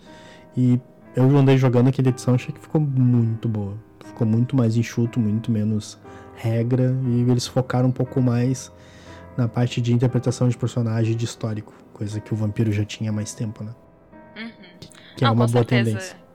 [0.57, 0.81] E
[1.15, 3.75] eu andei jogando aquela edição achei que ficou muito boa.
[4.05, 5.99] Ficou muito mais enxuto, muito menos
[6.37, 6.97] regra.
[7.05, 8.73] E eles focaram um pouco mais
[9.37, 11.73] na parte de interpretação de personagem de histórico.
[11.93, 13.75] Coisa que o vampiro já tinha há mais tempo, né?
[14.37, 14.79] Uhum.
[15.17, 15.85] Que é uma boa certeza.
[15.85, 16.27] tendência.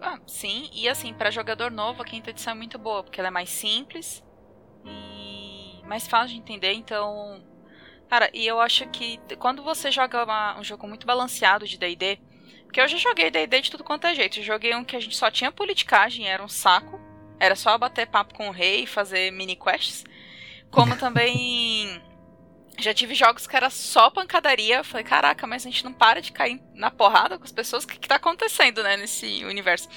[0.00, 3.28] Ah, sim, e assim, para jogador novo, a quinta edição é muito boa, porque ela
[3.28, 4.24] é mais simples
[4.82, 7.42] e mais fácil de entender, então
[8.10, 12.18] Cara, e eu acho que quando você joga uma, um jogo muito balanceado de D&D,
[12.64, 14.40] porque eu já joguei D&D de tudo quanto é jeito.
[14.40, 17.00] Eu joguei um que a gente só tinha politicagem, era um saco.
[17.40, 20.04] Era só bater papo com o rei e fazer mini quests.
[20.70, 22.00] Como também
[22.78, 24.78] Já tive jogos que era só pancadaria.
[24.78, 27.84] Eu falei, caraca, mas a gente não para de cair na porrada com as pessoas.
[27.84, 29.88] O que, que tá acontecendo, né, nesse universo?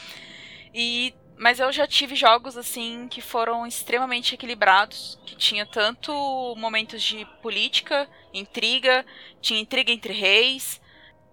[0.73, 1.13] E.
[1.37, 6.13] Mas eu já tive jogos assim que foram extremamente equilibrados, que tinha tanto
[6.57, 9.03] momentos de política, intriga,
[9.41, 10.79] tinha intriga entre reis,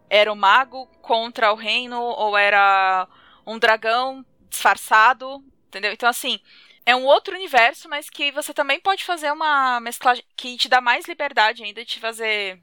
[0.08, 3.06] era o mago contra o reino ou era
[3.46, 5.92] um dragão disfarçado, entendeu?
[5.92, 6.40] Então assim,
[6.84, 10.80] é um outro universo, mas que você também pode fazer uma mesclagem que te dá
[10.80, 12.60] mais liberdade ainda de fazer.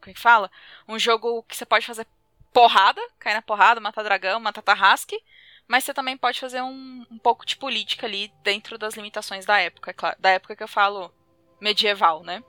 [0.00, 0.50] Como é que fala?
[0.86, 2.06] Um jogo que você pode fazer
[2.52, 5.18] porrada, cair na porrada, matar dragão, matar tarrasque,
[5.66, 9.58] mas você também pode fazer um, um pouco de política ali dentro das limitações da
[9.58, 10.16] época, é claro.
[10.18, 11.12] Da época que eu falo
[11.60, 12.42] medieval, né?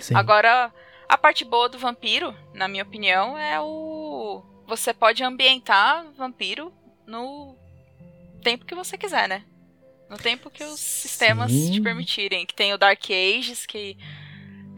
[0.00, 0.14] Sim.
[0.14, 0.72] Agora,
[1.08, 4.42] a parte boa do vampiro, na minha opinião, é o.
[4.66, 6.72] Você pode ambientar vampiro
[7.06, 7.56] no
[8.46, 9.42] tempo que você quiser, né?
[10.08, 11.72] No tempo que os sistemas Sim.
[11.72, 12.46] te permitirem.
[12.46, 13.98] Que tem o Dark Ages, que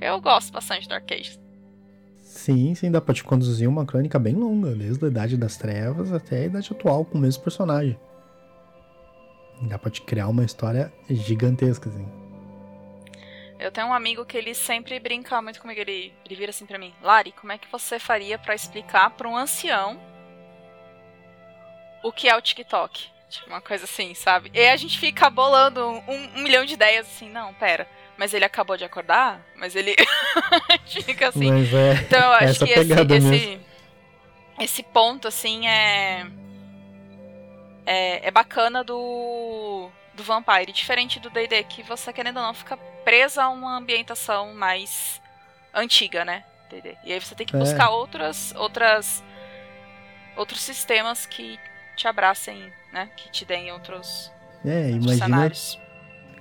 [0.01, 1.39] eu gosto bastante do Dark Ages.
[2.17, 6.11] Sim, sim, dá pra te conduzir uma crônica bem longa, desde a Idade das Trevas
[6.15, 7.99] até a Idade Atual, com o mesmo personagem.
[9.61, 12.09] Dá pra te criar uma história gigantesca, assim.
[13.59, 16.79] Eu tenho um amigo que ele sempre brinca muito comigo, ele, ele vira assim pra
[16.79, 20.01] mim, Lari, como é que você faria para explicar para um ancião
[22.03, 23.18] o que é o TikTok?
[23.29, 24.51] Tipo, uma coisa assim, sabe?
[24.55, 27.87] E a gente fica bolando um, um, milhão de ideias assim, não, pera.
[28.17, 29.41] Mas ele acabou de acordar?
[29.55, 29.95] Mas ele.
[30.87, 31.53] fica assim.
[31.53, 33.61] Mas é, então eu acho que esse, esse,
[34.61, 36.27] esse, ponto, assim, é.
[37.85, 39.91] É, é bacana do.
[40.15, 40.73] Do Vampire.
[40.73, 45.21] Diferente do DD, que você, querendo ou não, fica presa a uma ambientação mais
[45.73, 46.45] antiga, né?
[46.71, 46.97] DD.
[47.05, 47.59] E aí você tem que é.
[47.59, 48.55] buscar outras.
[48.57, 49.23] outras
[50.35, 51.59] outros sistemas que
[51.97, 53.09] te abracem né?
[53.17, 54.31] Que te deem outros,
[54.65, 55.79] é, outros imagina, cenários.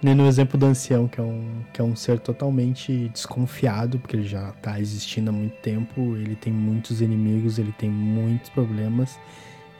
[0.01, 4.15] Nem no exemplo do ancião, que é, um, que é um ser totalmente desconfiado, porque
[4.15, 9.19] ele já tá existindo há muito tempo, ele tem muitos inimigos, ele tem muitos problemas.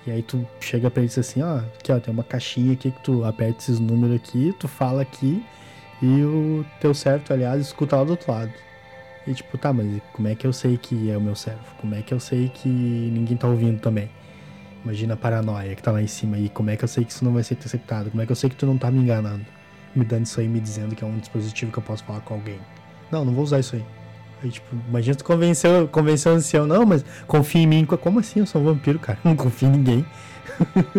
[0.08, 2.74] E aí tu chega pra ele e diz assim, ó, aqui ó, tem uma caixinha
[2.74, 5.46] aqui que tu aperta esses números aqui, tu fala aqui,
[6.02, 8.54] e o teu certo, aliás, escuta lá do outro lado.
[9.28, 11.76] E tipo, tá, mas como é que eu sei que é o meu servo?
[11.80, 14.10] Como é que eu sei que ninguém tá ouvindo também?
[14.88, 16.48] Imagina a paranoia que tá lá em cima aí.
[16.48, 18.10] Como é que eu sei que isso não vai ser interceptado?
[18.10, 19.46] Como é que eu sei que tu não tá me enganando?
[19.94, 22.36] Me dando isso aí, me dizendo que é um dispositivo que eu posso falar com
[22.36, 22.58] alguém.
[23.12, 23.86] Não, não vou usar isso aí.
[24.42, 27.86] Aí, tipo, imagina tu convenceu, convenceu o ancião, não, mas confia em mim.
[27.86, 28.40] Como assim?
[28.40, 29.20] Eu sou um vampiro, cara.
[29.26, 30.06] Não confio em ninguém.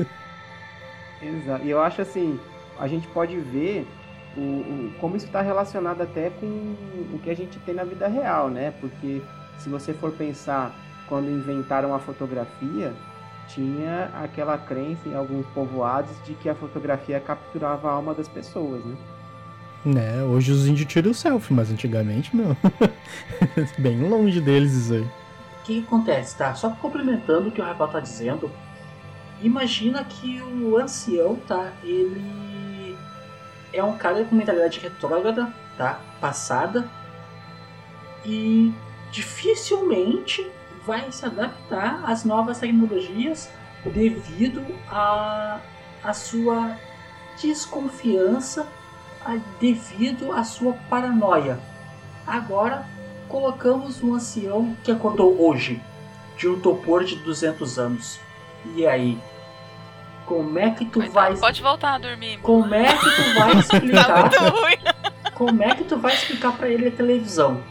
[1.22, 1.64] Exato.
[1.64, 2.38] E eu acho assim,
[2.78, 3.88] a gente pode ver
[4.36, 6.46] o, o como isso está relacionado até com
[7.14, 8.70] o que a gente tem na vida real, né?
[8.82, 9.22] Porque
[9.58, 10.74] se você for pensar
[11.08, 12.92] quando inventaram a fotografia,
[13.48, 18.84] tinha aquela crença em alguns povoados de que a fotografia capturava a alma das pessoas,
[18.84, 18.96] né?
[19.84, 22.56] Né, hoje os índios tiram o selfie, mas antigamente, meu,
[23.78, 25.02] bem longe deles isso aí.
[25.02, 26.54] O que, que, acontece, tá?
[26.54, 28.50] Só complementando o que o Rafael tá dizendo,
[29.40, 31.72] imagina que o ancião, tá?
[31.82, 32.96] Ele
[33.72, 36.00] é um cara com mentalidade retrógrada, tá?
[36.20, 36.88] Passada,
[38.24, 38.72] e
[39.10, 40.46] dificilmente
[40.88, 43.50] vai se adaptar às novas tecnologias
[43.84, 45.60] devido à
[46.02, 46.78] a, a sua
[47.38, 48.66] desconfiança,
[49.22, 51.60] a, devido à sua paranoia.
[52.26, 52.86] Agora
[53.28, 55.78] colocamos um ancião que acordou hoje
[56.38, 58.18] de um topor de 200 anos.
[58.74, 59.18] E aí?
[60.24, 61.36] Como é que tu vai.
[61.36, 62.38] Pode voltar a dormir.
[62.38, 64.30] Como é que tu vai explicar?
[64.30, 64.78] tá muito ruim.
[65.34, 67.62] Como é que tu vai explicar para ele a televisão?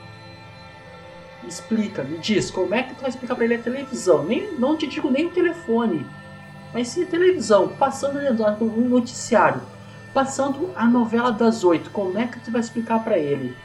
[1.47, 4.23] Explica, me diz, como é que tu vai explicar para ele a televisão?
[4.23, 6.05] Nem, não te digo nem o telefone,
[6.73, 8.19] mas sim a televisão, passando
[8.62, 9.62] um noticiário,
[10.13, 13.55] passando a novela das oito, como é que tu vai explicar para ele?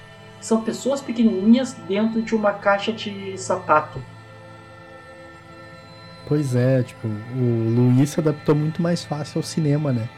[0.40, 4.02] São pessoas pequenininhas dentro de uma caixa de sapato.
[6.26, 10.08] Pois é, tipo, o Luiz se adaptou muito mais fácil ao cinema, né?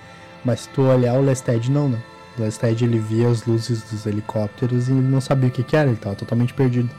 [0.45, 1.99] Mas se tu olhar o Lested não, né?
[2.39, 5.77] O Lested ele via as luzes dos helicópteros e ele não sabia o que, que
[5.77, 6.91] era, ele tava totalmente perdido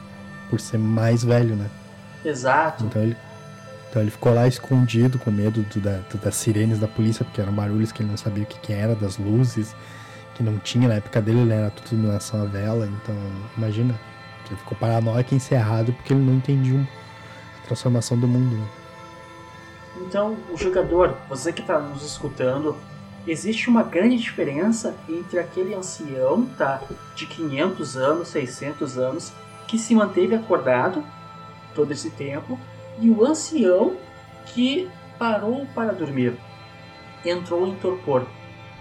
[0.50, 1.70] por ser mais velho, né?
[2.24, 2.86] Exato.
[2.86, 3.18] Então ele,
[3.90, 7.42] então ele ficou lá escondido com medo do, da, do, das sirenes da polícia, porque
[7.42, 9.76] eram barulhos que ele não sabia o que, que era, das luzes,
[10.34, 13.16] que não tinha na época dele, ele era tudo iluminação a vela, então
[13.58, 13.98] imagina.
[14.48, 16.88] Ele ficou paranoico e encerrado porque ele não entendia
[17.64, 18.56] a transformação do mundo.
[18.56, 18.68] Né?
[20.02, 22.76] Então, o jogador, você que está nos escutando,
[23.26, 26.82] existe uma grande diferença entre aquele ancião, tá,
[27.16, 29.34] de 500 anos, 600 anos,
[29.76, 31.04] que se manteve acordado
[31.74, 32.58] todo esse tempo
[32.98, 33.98] e o ancião
[34.46, 36.34] que parou para dormir.
[37.26, 38.26] Entrou em torpor.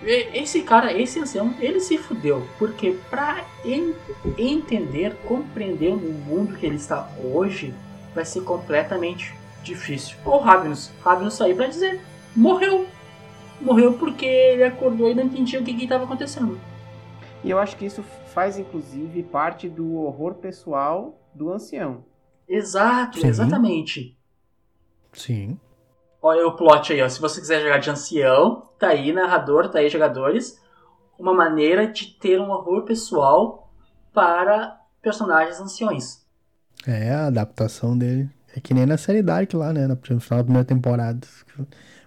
[0.02, 2.46] Esse cara, esse ancião, ele se fudeu.
[2.58, 3.94] Porque pra en
[4.38, 7.74] entender, compreender o mundo que ele está hoje,
[8.14, 10.16] vai ser completamente difícil.
[10.24, 10.92] Ou Ragnus.
[11.02, 12.00] Ragnus sair pra dizer,
[12.36, 12.86] morreu.
[13.60, 16.60] Morreu porque ele acordou e não entendia o que estava acontecendo.
[17.44, 18.02] E eu acho que isso
[18.32, 22.02] faz, inclusive, parte do horror pessoal do ancião.
[22.48, 23.26] Exato, Sim.
[23.26, 24.18] exatamente.
[25.12, 25.60] Sim.
[26.22, 27.08] Olha o plot aí, ó.
[27.08, 30.58] Se você quiser jogar de ancião, tá aí, narrador, tá aí, jogadores.
[31.18, 33.70] Uma maneira de ter um horror pessoal
[34.10, 36.24] para personagens anciões.
[36.86, 38.30] É, a adaptação dele.
[38.56, 39.86] É que nem na série Dark lá, né?
[39.86, 41.20] No final da primeira temporada.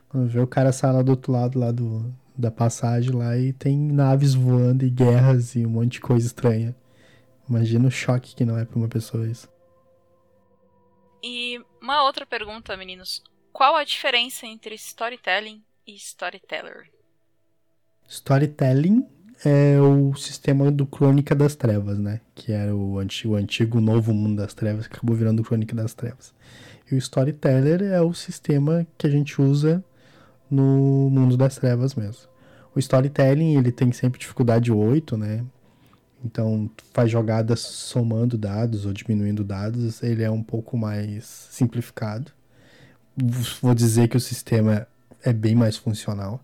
[0.09, 3.51] Quando vê o cara sai lá do outro lado lá do, da passagem lá e
[3.53, 6.75] tem naves voando e guerras e um monte de coisa estranha.
[7.49, 9.49] Imagina o choque que não é pra uma pessoa isso.
[11.23, 13.23] E uma outra pergunta, meninos.
[13.51, 16.91] Qual a diferença entre storytelling e storyteller?
[18.07, 19.07] Storytelling
[19.43, 22.21] é o sistema do Crônica das Trevas, né?
[22.35, 25.93] Que era o antigo, o antigo novo mundo das trevas, que acabou virando Crônica das
[25.93, 26.33] Trevas.
[26.91, 29.83] E o Storyteller é o sistema que a gente usa
[30.49, 32.23] no mundo das trevas mesmo.
[32.75, 35.43] O Storytelling, ele tem sempre dificuldade 8, né?
[36.23, 42.31] Então, faz jogadas somando dados ou diminuindo dados, ele é um pouco mais simplificado.
[43.61, 44.87] Vou dizer que o sistema
[45.23, 46.39] é bem mais funcional.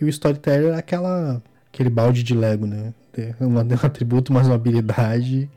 [0.00, 2.92] E o Storyteller é aquela, aquele balde de Lego, né?
[3.40, 5.50] Um atributo, mais uma habilidade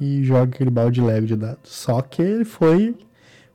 [0.00, 1.70] e joga aquele balde de Lego de dados.
[1.70, 2.96] Só que ele foi,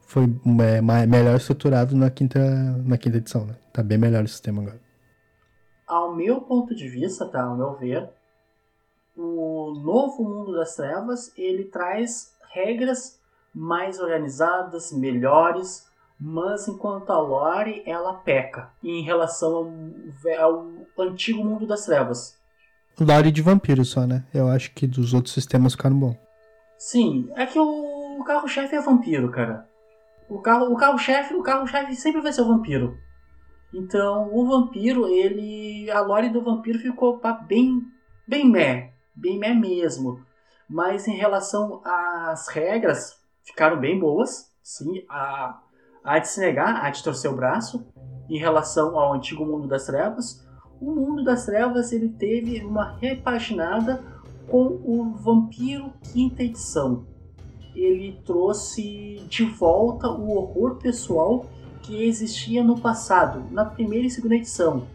[0.07, 0.23] foi
[0.63, 2.39] é, mais, melhor estruturado na quinta,
[2.85, 3.55] na quinta edição, né?
[3.73, 4.79] Tá bem melhor o sistema agora.
[5.85, 7.43] Ao meu ponto de vista, tá?
[7.43, 8.09] Ao meu ver,
[9.15, 13.19] o novo mundo das trevas ele traz regras
[13.53, 15.85] mais organizadas, melhores,
[16.17, 19.55] mas enquanto a lore ela peca em relação
[20.37, 22.37] ao, ao antigo mundo das trevas.
[22.99, 24.23] Lore de vampiro só, né?
[24.33, 26.15] Eu acho que dos outros sistemas ficaram bom.
[26.77, 29.67] Sim, é que o, o carro-chefe é vampiro, cara.
[30.29, 32.97] O carro, o carro-chefe, o carro-chefe sempre vai ser o vampiro.
[33.73, 37.81] Então, o vampiro, ele, a lore do vampiro ficou bem,
[38.27, 40.21] bem meh, bem meh mesmo.
[40.69, 44.51] Mas em relação às regras, ficaram bem boas.
[44.61, 45.59] Sim, a,
[46.03, 47.85] há de se negar, há de torcer o braço.
[48.29, 50.45] Em relação ao antigo mundo das trevas,
[50.81, 54.03] o mundo das trevas ele teve uma repaginada
[54.49, 57.05] com o Vampiro Quinta Edição.
[57.77, 61.45] Ele trouxe de volta o horror pessoal
[61.83, 64.87] que existia no passado, na primeira e segunda edição.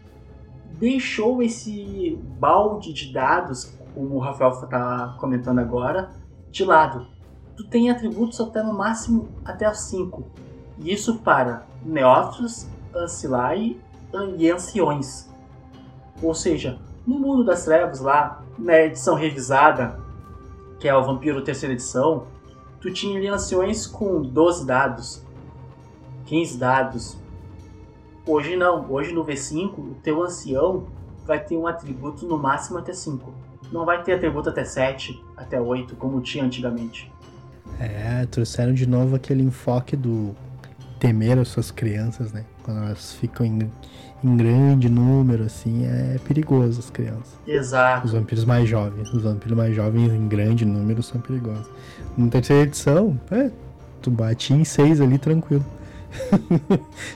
[0.73, 6.11] Deixou esse balde de dados, como o Rafael está comentando agora,
[6.51, 7.07] de lado.
[7.55, 10.23] Tu tem atributos até no máximo até as 5.
[10.79, 13.77] E isso para neófitos, ancilai
[14.37, 15.29] e anciões.
[16.21, 19.99] Ou seja, no mundo das trevas lá, na edição revisada,
[20.79, 22.27] que é o Vampiro terceira edição,
[22.83, 25.23] tu tinha ali anciões com 12 dados,
[26.25, 27.17] 15 dados.
[28.27, 30.85] Hoje não, hoje no V5, o teu ancião
[31.25, 33.33] vai ter um atributo no máximo até 5.
[33.71, 37.09] Não vai ter atributo até 7, até 8, como tinha antigamente.
[37.79, 40.35] É, trouxeram de novo aquele enfoque do
[40.99, 42.45] temer as suas crianças, né?
[42.63, 43.71] Quando elas ficam em,
[44.23, 47.37] em grande número, assim, é perigoso as crianças.
[47.45, 48.05] Exato.
[48.05, 49.11] Os vampiros mais jovens.
[49.13, 51.67] Os vampiros mais jovens em grande número são perigosos.
[52.17, 53.51] Na terceira edição, é,
[54.01, 55.65] tu bate em seis ali tranquilo.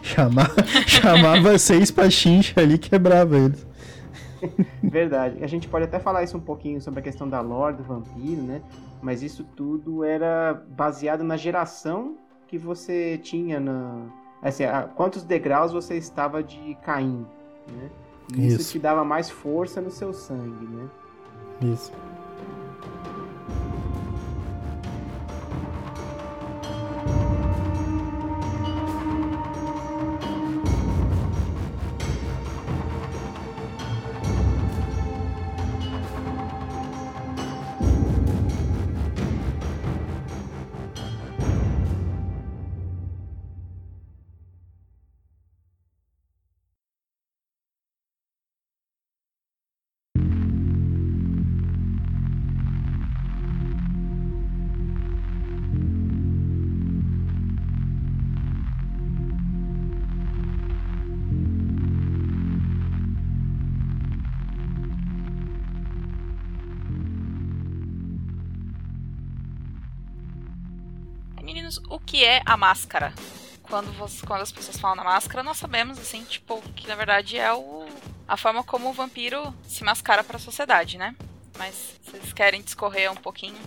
[0.01, 0.55] chamava,
[0.87, 3.65] chamava seis pra chincha ali quebrava eles.
[4.83, 5.43] Verdade.
[5.43, 8.41] A gente pode até falar isso um pouquinho sobre a questão da lore do vampiro,
[8.41, 8.61] né?
[9.01, 12.15] Mas isso tudo era baseado na geração
[12.47, 14.05] que você tinha na.
[14.41, 17.25] Assim, a, quantos degraus você estava de Caim,
[17.71, 17.89] né?
[18.35, 18.71] E isso, Isso.
[18.73, 20.89] te dava mais força no seu sangue, né?
[21.61, 21.91] Isso.
[72.27, 73.13] É a máscara?
[73.63, 77.37] Quando, você- quando as pessoas falam na máscara, nós sabemos, assim, tipo, que na verdade
[77.37, 77.85] é o,
[78.27, 81.15] a forma como o vampiro se mascara para a sociedade, né?
[81.57, 83.57] Mas vocês querem discorrer um pouquinho?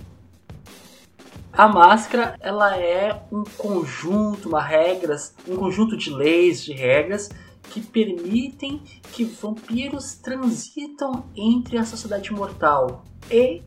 [1.52, 7.28] A máscara, ela é um conjunto, uma regras, um conjunto de leis, de regras
[7.70, 8.82] que permitem
[9.12, 13.62] que vampiros transitam entre a sociedade mortal e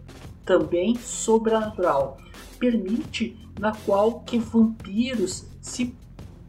[0.45, 2.17] também sobrenatural.
[2.63, 5.93] Permite na qual que vampiros se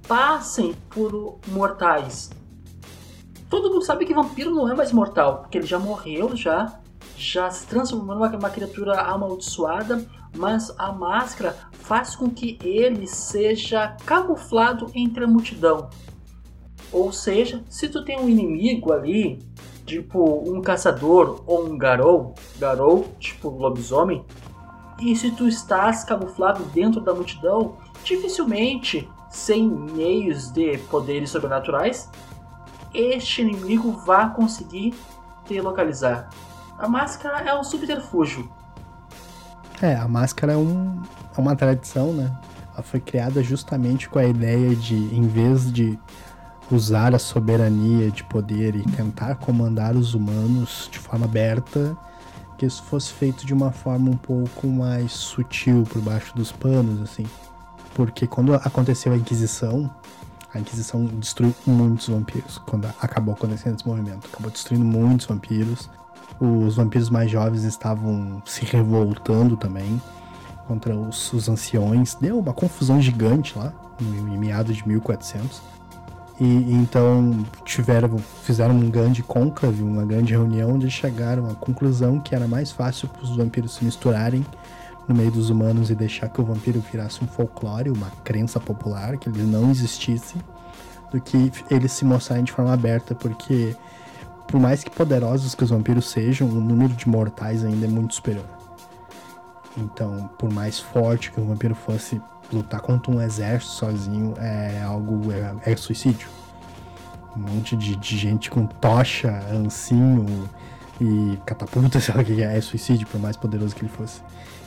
[0.06, 2.30] passem por mortais.
[3.50, 6.78] Todo mundo sabe que vampiro não é mais mortal, porque ele já morreu, já,
[7.16, 10.06] já se transformou numa criatura amaldiçoada,
[10.36, 15.90] mas a máscara faz com que ele seja camuflado entre a multidão.
[16.92, 19.40] Ou seja, se tu tem um inimigo ali,
[19.84, 24.24] tipo um caçador ou um garou, garou, tipo lobisomem,
[25.00, 32.08] e se tu estás camuflado dentro da multidão, dificilmente, sem meios de poderes sobrenaturais,
[32.92, 34.94] este inimigo vai conseguir
[35.44, 36.28] te localizar.
[36.78, 38.48] A máscara é um subterfúgio.
[39.82, 41.02] É, a máscara é, um,
[41.36, 42.30] é uma tradição, né?
[42.72, 45.98] Ela foi criada justamente com a ideia de, em vez de
[46.70, 51.96] usar a soberania de poder e tentar comandar os humanos de forma aberta,
[52.64, 57.02] que isso fosse feito de uma forma um pouco mais sutil por baixo dos panos,
[57.02, 57.26] assim.
[57.94, 59.90] Porque quando aconteceu a Inquisição,
[60.52, 64.28] a Inquisição destruiu muitos vampiros quando acabou acontecendo esse movimento.
[64.32, 65.90] Acabou destruindo muitos vampiros.
[66.40, 70.00] Os vampiros mais jovens estavam se revoltando também
[70.66, 72.14] contra os, os anciões.
[72.14, 75.60] Deu uma confusão gigante lá, em, meados de 1400.
[76.40, 82.34] E então tiveram, fizeram um grande conclave, uma grande reunião, onde chegaram à conclusão que
[82.34, 84.44] era mais fácil para os vampiros se misturarem
[85.06, 89.16] no meio dos humanos e deixar que o vampiro virasse um folclore, uma crença popular,
[89.16, 90.36] que ele não existisse,
[91.12, 93.76] do que eles se mostrarem de forma aberta, porque
[94.48, 98.14] por mais que poderosos que os vampiros sejam, o número de mortais ainda é muito
[98.14, 98.46] superior.
[99.76, 102.20] Então, por mais forte que o vampiro fosse,
[102.52, 105.32] lutar contra um exército sozinho é algo.
[105.32, 106.28] é, é suicídio.
[107.36, 110.48] Um monte de, de, gente com tocha, ancinho
[111.00, 114.22] e catapulta, sei lá o que é, é suicídio, por mais poderoso que ele fosse.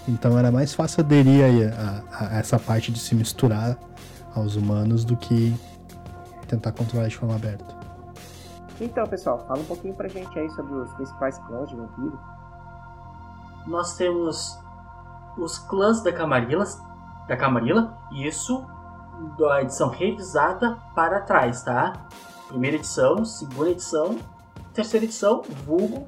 [0.07, 3.78] Então era mais fácil aderir a, a, a essa parte de se misturar
[4.36, 5.55] aos humanos do que
[6.47, 7.75] tentar controlar de forma aberta.
[8.80, 12.19] Então, pessoal, fala um pouquinho pra gente aí sobre os principais clãs de vampiro.
[13.65, 14.57] Nós temos
[15.38, 16.63] os clãs da Camarilla,
[17.28, 18.65] da Camarilla, isso
[19.38, 22.07] da edição revisada para trás, tá?
[22.47, 24.17] Primeira edição, segunda edição,
[24.73, 26.07] terceira edição, vulgo,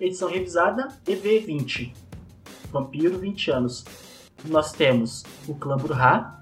[0.00, 1.94] edição revisada EV20.
[2.70, 3.84] Vampiro 20 anos.
[4.46, 6.34] Nós temos o clã Burha,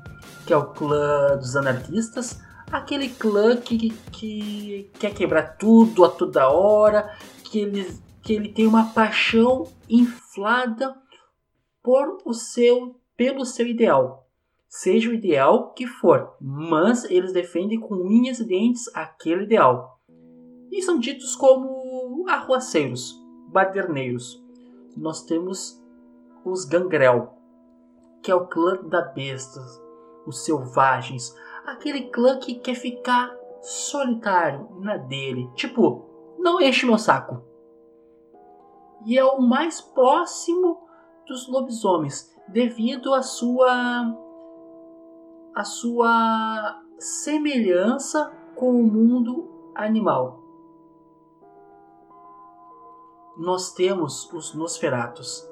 [0.46, 6.48] que é o clã dos anarquistas, aquele clã que, que quer quebrar tudo a toda
[6.48, 10.96] hora, que ele, que ele tem uma paixão inflada
[11.82, 14.28] por o seu pelo seu ideal.
[14.68, 20.00] Seja o ideal que for, mas eles defendem com unhas e dentes aquele ideal.
[20.70, 23.14] E são ditos como arruaceiros,
[23.48, 24.42] baderneiros.
[24.96, 25.78] Nós temos
[26.44, 27.34] os Gangrel,
[28.22, 29.80] que é o clã da bestas,
[30.26, 31.36] os selvagens,
[31.66, 37.42] aquele clã que quer ficar solitário na dele, tipo, não enche meu saco.
[39.04, 40.80] E é o mais próximo
[41.26, 44.14] dos lobisomens, devido à sua
[45.54, 50.40] a sua semelhança com o mundo animal.
[53.36, 55.46] Nós temos os Nosferatos,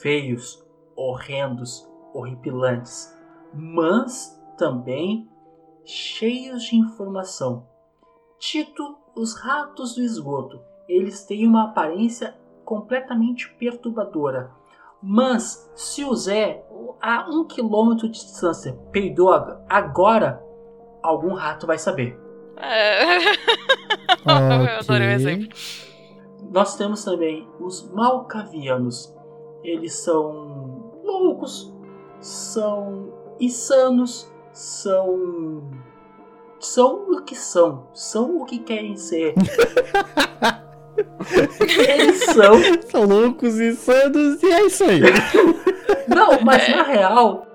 [0.00, 0.64] feios,
[0.96, 3.12] horrendos, horripilantes,
[3.52, 5.28] mas também
[5.84, 7.66] cheios de informação.
[8.38, 14.59] Tito, os ratos do esgoto, eles têm uma aparência completamente perturbadora.
[15.02, 16.62] Mas se o Zé,
[17.00, 19.30] a um quilômetro de distância, peidou
[19.68, 20.44] agora,
[21.02, 22.18] algum rato vai saber.
[22.56, 23.16] É.
[23.16, 23.36] okay.
[24.74, 25.48] Eu adorei o exemplo.
[26.50, 29.14] Nós temos também os malcavianos.
[29.62, 31.72] Eles são loucos,
[32.20, 35.70] são insanos, são.
[36.58, 39.34] São o que são, são o que querem ser.
[41.78, 42.54] Eles são.
[42.90, 45.00] São loucos, insanos e é isso aí.
[46.08, 46.76] Não, mas é.
[46.76, 47.46] na real.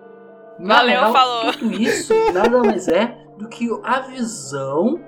[0.59, 1.53] Na Valeu, real, falou.
[1.53, 4.99] Tudo isso nada mais é do que a visão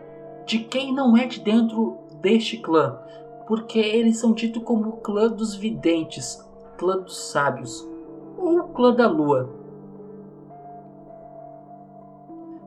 [0.45, 2.99] de quem não é de dentro deste clã.
[3.47, 6.43] Porque eles são tidos como o clã dos videntes,
[6.77, 7.87] clã dos sábios,
[8.37, 9.49] ou o clã da lua.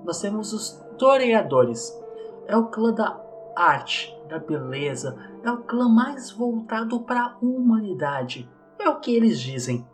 [0.05, 1.99] Nós temos os toreadores.
[2.47, 3.21] É o clã da
[3.55, 8.49] arte, da beleza, é o clã mais voltado para a humanidade.
[8.79, 9.87] É o que eles dizem.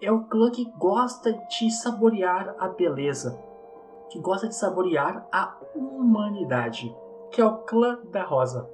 [0.00, 3.38] É o clã que gosta de saborear a beleza,
[4.08, 6.94] que gosta de saborear a humanidade,
[7.32, 8.70] que é o clã da rosa.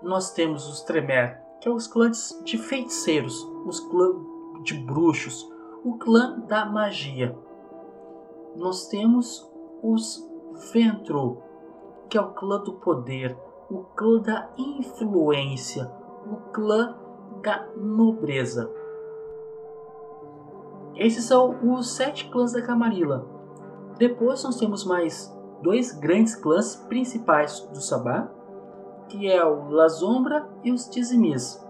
[0.00, 4.16] Nós temos os Tremer, que é os clãs de feiticeiros, os clãs
[4.64, 5.48] de bruxos,
[5.84, 7.36] o clã da magia.
[8.56, 9.48] Nós temos
[9.82, 10.28] os
[10.72, 11.42] Ventro,
[12.08, 13.36] que é o clã do poder,
[13.70, 15.90] o clã da influência,
[16.26, 16.96] o clã
[17.42, 18.70] da nobreza.
[20.94, 23.26] Esses são os sete clãs da Camarilla.
[23.98, 28.28] Depois nós temos mais dois grandes clãs principais do Sabá,
[29.08, 31.64] que é o La Sombra e os Tizimis.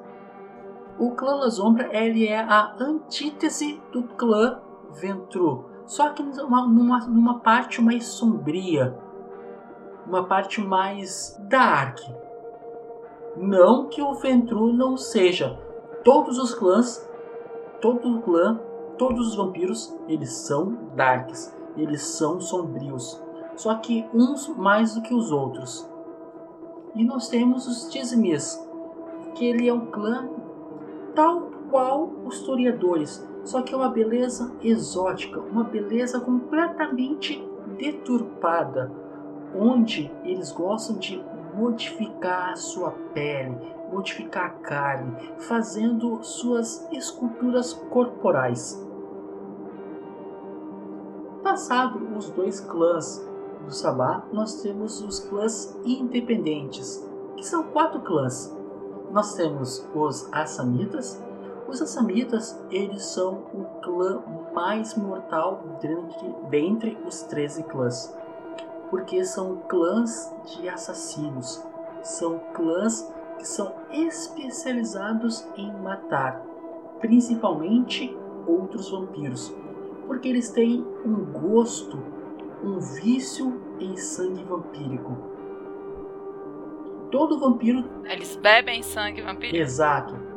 [0.99, 7.07] O clã La Sombra ele é a antítese do clã Ventru, só que numa, numa,
[7.07, 8.99] numa parte mais sombria,
[10.07, 11.99] uma parte mais dark.
[13.37, 15.59] Não que o Ventru não seja.
[16.05, 17.09] Todos os clãs,
[17.81, 18.61] todo o clã,
[18.99, 23.23] todos os vampiros, eles são darks, eles são sombrios.
[23.57, 25.89] Só que uns mais do que os outros.
[26.95, 28.61] E nós temos os Tismis,
[29.35, 30.29] que ele é um clã
[31.15, 37.43] tal qual os Toreadores, só que é uma beleza exótica, uma beleza completamente
[37.79, 38.93] deturpada,
[39.55, 41.23] onde eles gostam de
[41.55, 43.57] modificar a sua pele,
[43.93, 48.83] modificar a carne, fazendo suas esculturas corporais.
[51.43, 53.27] Passado os dois clãs
[53.65, 58.57] do Sabá, nós temos os clãs independentes, que são quatro clãs.
[59.11, 61.23] Nós temos os Assamitas,
[61.69, 64.23] os Assamitas, eles são o clã
[64.55, 68.15] mais mortal dentre, dentre os 13 clãs.
[68.93, 71.66] Porque são clãs de assassinos.
[72.03, 76.40] São clãs que são especializados em matar,
[77.01, 78.16] principalmente
[78.47, 79.53] outros vampiros.
[80.07, 81.99] Porque eles têm um gosto,
[82.62, 85.16] um vício em sangue vampírico.
[87.11, 87.84] Todo vampiro.
[88.05, 89.57] Eles bebem sangue vampírico?
[89.57, 90.32] Exato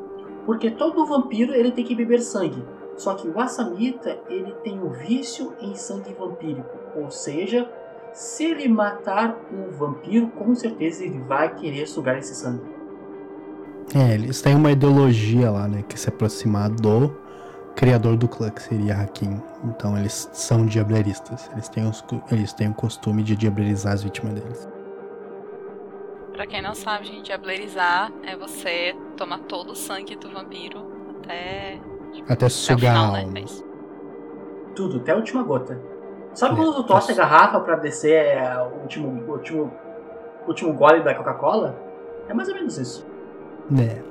[0.45, 2.63] porque todo vampiro ele tem que beber sangue.
[2.95, 7.69] Só que o Assamita ele tem o um vício em sangue vampírico, ou seja,
[8.15, 12.63] se ele matar um vampiro, com certeza ele vai querer sugar esse sangue.
[13.93, 17.13] É, eles têm uma ideologia lá, né, que se aproximar do
[17.75, 19.41] criador do clã, que seria Hakim.
[19.65, 21.49] Então eles são diableristas.
[21.51, 24.69] Eles têm, os, eles têm o costume de diablerizar as vítimas deles.
[26.31, 30.85] Pra quem não sabe, gente, diablerizar é você tomar todo o sangue do vampiro
[31.17, 31.79] até.
[32.13, 33.31] Tipo, até sugar final, a alma.
[33.31, 33.45] Né?
[34.73, 35.94] Tudo, até a última gota.
[36.35, 39.71] Sabe é, quando tu tosse a garrafa pra descer é, o último, o último,
[40.45, 41.79] último gole da Coca-Cola?
[42.27, 43.07] É mais ou menos isso.
[43.79, 44.03] É.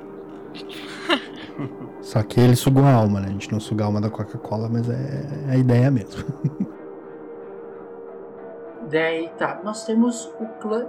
[2.01, 3.27] Só que ele sugou a alma, né?
[3.27, 6.23] A gente não suga a alma da Coca-Cola, mas é, é a ideia mesmo.
[8.89, 10.87] Daí tá, nós temos o clã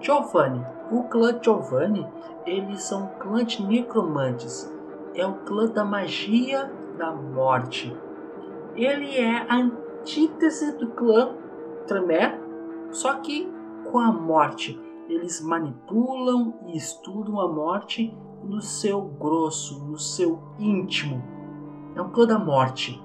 [0.00, 0.66] Giovanni.
[0.90, 2.06] O clã Giovanni,
[2.46, 4.70] eles são um clã de necromantes.
[5.14, 7.94] É o clã da magia da morte.
[8.74, 9.58] Ele é a
[10.00, 11.34] antítese do clã
[11.86, 12.38] Tremé,
[12.90, 13.48] só que
[13.90, 14.80] com a morte.
[15.08, 21.22] Eles manipulam e estudam a morte no seu grosso, no seu íntimo.
[21.96, 23.02] É um clã da morte.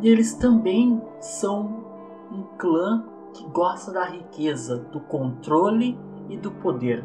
[0.00, 1.84] E eles também são
[2.30, 5.98] um clã que gosta da riqueza, do controle
[6.28, 7.04] e do poder.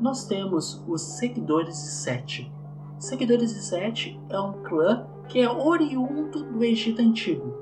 [0.00, 2.52] Nós temos os Seguidores de Sete.
[2.98, 7.54] Seguidores de Sete é um clã que é oriundo do Egito Antigo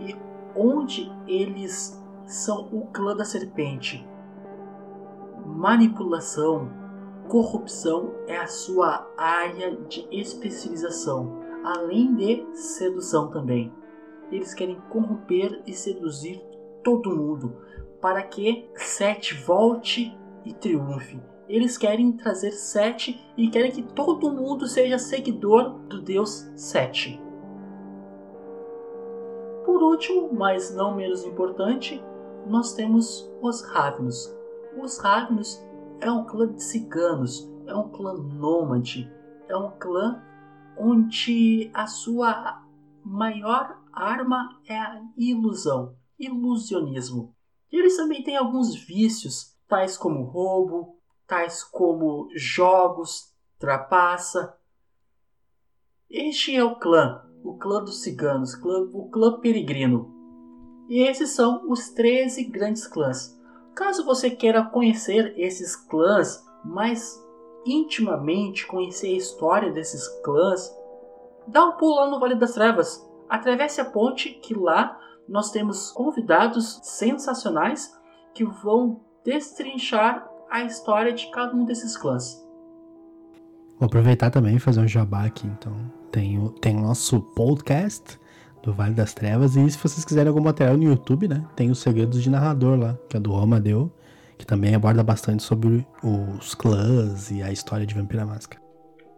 [0.00, 0.16] e
[0.54, 4.06] onde eles são o clã da serpente.
[5.44, 6.70] Manipulação,
[7.28, 13.72] corrupção é a sua área de especialização, além de sedução também
[14.30, 16.42] eles querem corromper e seduzir
[16.82, 17.56] todo mundo
[18.00, 21.20] para que Sete volte e triunfe.
[21.48, 27.18] Eles querem trazer Sete e querem que todo mundo seja seguidor do deus Sete.
[29.64, 32.02] Por último, mas não menos importante,
[32.46, 34.34] nós temos os Ravnos.
[34.78, 35.62] Os Ravnos
[36.00, 39.10] é um clã de ciganos, é um clã nômade,
[39.48, 40.22] é um clã
[40.76, 42.62] onde a sua
[43.02, 47.34] maior arma é a ilusão, ilusionismo.
[47.72, 50.97] E eles também têm alguns vícios, tais como roubo,
[51.28, 54.56] tais como jogos, trapaça.
[56.10, 60.10] Este é o clã, o clã dos ciganos, o clã peregrino.
[60.88, 63.38] E esses são os 13 grandes clãs.
[63.76, 67.22] Caso você queira conhecer esses clãs mais
[67.66, 70.74] intimamente, conhecer a história desses clãs,
[71.46, 73.06] dá um pulo lá no Vale das Trevas.
[73.28, 74.98] Atravesse a ponte que lá
[75.28, 77.94] nós temos convidados sensacionais
[78.32, 82.44] que vão destrinchar a história de cada um desses clãs.
[83.78, 85.74] Vou aproveitar também e fazer um jabá aqui, então.
[86.10, 88.18] Tem o, tem o nosso podcast
[88.62, 89.56] do Vale das Trevas.
[89.56, 91.44] E se vocês quiserem algum material no YouTube, né?
[91.54, 93.92] Tem os Segredos de Narrador lá, que é do Romadeu,
[94.36, 98.62] que também aborda bastante sobre os clãs e a história de Vampira Máscara.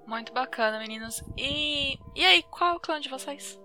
[0.06, 1.22] Muito bacana, meninos.
[1.38, 3.58] E, e aí, qual é o clã de vocês?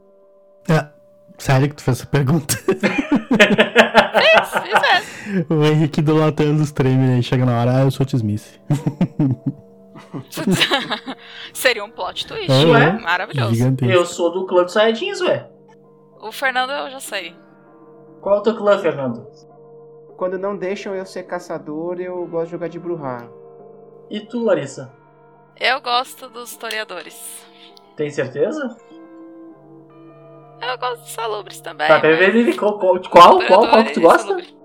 [0.69, 0.93] Ah,
[1.37, 2.55] sério que tu fez essa pergunta?
[2.55, 2.79] Fiz,
[4.61, 5.45] fiz mesmo.
[5.55, 8.59] o Henrique idolatando os tremes aí, chega na hora, ah, eu sou T-Smith.
[11.53, 12.89] Seria um plot twist, É, ué?
[12.89, 12.93] é.
[12.93, 13.55] Maravilhoso.
[13.55, 13.93] Gigantesco.
[13.93, 15.49] Eu sou do clã dos Saiyajins, ué.
[16.21, 17.35] O Fernando eu já sei.
[18.21, 19.27] Qual é o teu clã, Fernando?
[20.17, 23.27] Quando não deixam eu ser caçador, eu gosto de jogar de Bruhá.
[24.09, 24.91] E tu, Larissa?
[25.59, 27.15] Eu gosto dos historiadores.
[27.95, 28.75] Tem certeza?
[30.61, 31.87] Eu gosto dos salubres também.
[31.87, 34.23] tá, mas- peraí, peraí, qual, qual, qual, qual, qual que tu gosta?
[34.27, 34.55] salubre.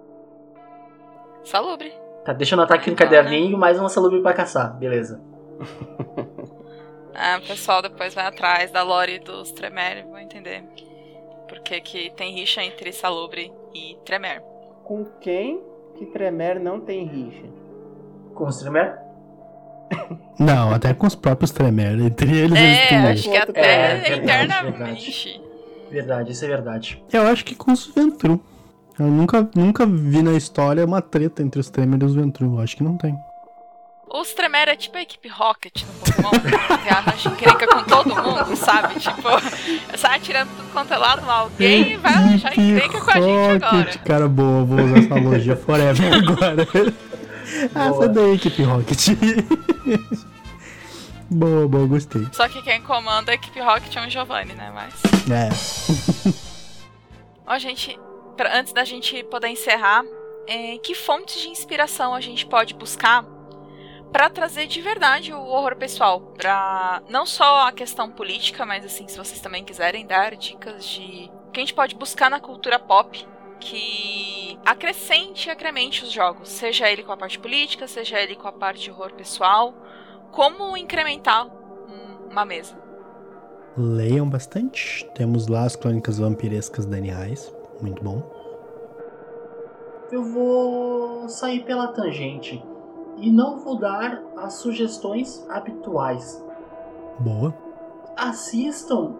[1.44, 1.92] Salubre.
[2.24, 4.76] Tá, deixa eu anotar aqui no Então, caderninho, mais uma salubre pra caçar.
[4.78, 5.20] Beleza.
[7.12, 10.62] Ah, o pessoal depois vai atrás da lore dos Tremere e vão entender.
[11.48, 14.40] Porque que tem rixa entre Salubre e Tremere.
[14.84, 15.60] Com quem
[15.98, 17.46] que Tremer não tem rixa?
[18.34, 18.96] Com o streamer?
[20.38, 22.04] Não, até com os próprios Tremere.
[22.06, 22.98] Entre eles, eles É, têm.
[22.98, 25.42] acho que até É, verdade, eternamente.
[25.90, 27.02] Verdade, isso é verdade.
[27.12, 28.40] Eu acho que com os Ventru.
[28.98, 32.54] Eu nunca, nunca vi na história uma treta entre os Tremere e os Ventru.
[32.54, 33.16] Eu Acho que não tem.
[34.12, 38.56] Os Tremere é tipo a equipe Rocket no Pokémon, que arranja encrenca com todo mundo,
[38.56, 38.98] sabe?
[38.98, 39.28] Tipo,
[39.96, 43.76] sai atirando tudo quanto é lado, alguém vai arranjar encrenca com a gente agora.
[43.78, 44.64] Rocket, cara, boa.
[44.64, 46.66] Vou usar essa analogia forever agora.
[47.74, 48.04] ah, Boa.
[48.04, 49.08] essa daí, equipe Rocket.
[51.30, 52.26] boa, boa, gostei.
[52.32, 54.70] Só que quem comanda a equipe Rocket é o Giovanni, né?
[54.74, 54.94] Mas.
[55.30, 56.34] É.
[57.46, 57.98] Ó, gente,
[58.36, 60.04] pra- antes da gente poder encerrar,
[60.46, 63.24] é, que fontes de inspiração a gente pode buscar
[64.12, 66.20] pra trazer de verdade o horror pessoal?
[66.36, 71.30] Pra não só a questão política, mas assim, se vocês também quiserem dar dicas de
[71.46, 73.26] o que a gente pode buscar na cultura pop
[73.58, 78.48] que acrescente e acremente os jogos, seja ele com a parte política, seja ele com
[78.48, 79.74] a parte de horror pessoal,
[80.30, 82.74] como incrementar um- uma mesa.
[83.76, 85.08] Leiam bastante.
[85.14, 87.52] Temos lá as crônicas vampirescas daniais.
[87.80, 88.22] Muito bom.
[90.10, 92.62] Eu vou sair pela tangente
[93.16, 96.44] e não vou dar as sugestões habituais.
[97.20, 97.54] Boa.
[98.16, 99.14] Assistam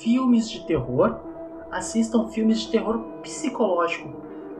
[0.00, 1.18] filmes de terror,
[1.70, 4.08] assistam filmes de terror psicológico,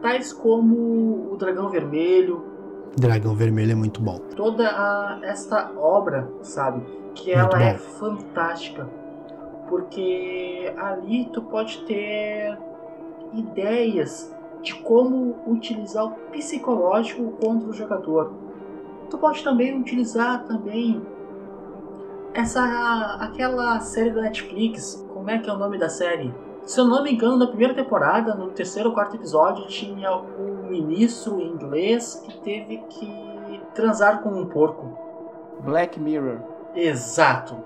[0.03, 2.45] tais como O Dragão Vermelho,
[2.97, 4.19] Dragão Vermelho é muito bom.
[4.37, 6.83] toda a- esta obra, sabe?
[7.15, 7.79] Que Muito ela é bom.
[7.79, 8.87] fantástica.
[9.69, 12.57] Porque ali tu pode ter
[13.35, 18.33] ideias de como utilizar o psicológico contra o jogador.
[19.11, 21.01] Tu pode também utilizar também
[22.35, 25.05] essa aquela série da Netflix.
[25.13, 26.33] Como é que é o nome da série?
[26.67, 30.69] Se eu não me engano, na primeira temporada, no terceiro ou quarto episódio, tinha um
[30.69, 34.99] ministro inglês que teve que transar com um porco.
[35.61, 36.41] Black Mirror.
[36.75, 37.57] Exato.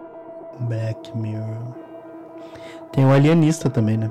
[0.60, 1.74] Black Mirror.
[2.92, 4.10] Tem o Alienista também, né?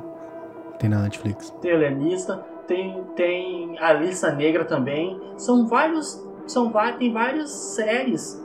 [0.79, 1.51] Tem na Netflix.
[1.61, 5.21] Tem Alienista, tem, tem a Lista Negra também.
[5.37, 6.27] São vários.
[6.47, 8.43] São, tem várias séries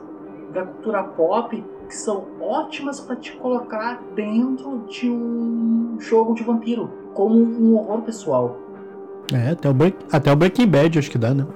[0.53, 6.89] da cultura pop que são ótimas para te colocar dentro de um jogo de vampiro,
[7.13, 8.57] como um horror pessoal.
[9.33, 11.47] É, até o, Break, até o Breaking Bad acho que dá, né?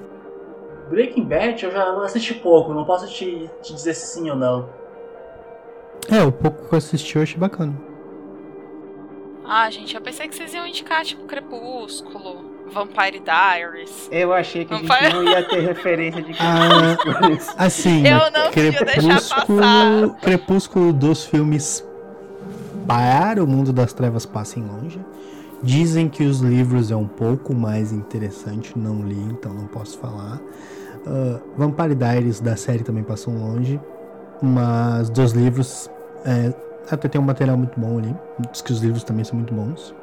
[0.88, 4.68] Breaking Bad eu já assisti pouco, não posso te, te dizer se sim ou não.
[6.10, 7.74] É, o pouco que eu assisti eu achei bacana.
[9.44, 14.08] Ah, gente, eu pensei que vocês iam indicar, tipo, Crepúsculo, Vampire Diaries.
[14.10, 17.54] Eu achei que a Não gente não ia ter referência de Ah, Crepúsculo.
[17.58, 20.08] Assim, Eu não podia deixar passar.
[20.22, 21.84] Crepúsculo dos filmes
[22.86, 25.00] para o mundo das trevas passem longe.
[25.62, 30.40] Dizem que os livros é um pouco mais interessante, não li, então não posso falar.
[31.06, 33.78] Ah, Vampire Diaries da série também passam longe,
[34.42, 35.90] mas dos livros
[36.24, 36.52] é,
[36.90, 38.14] até tem um material muito bom ali.
[38.50, 39.94] Diz que os livros também são muito bons.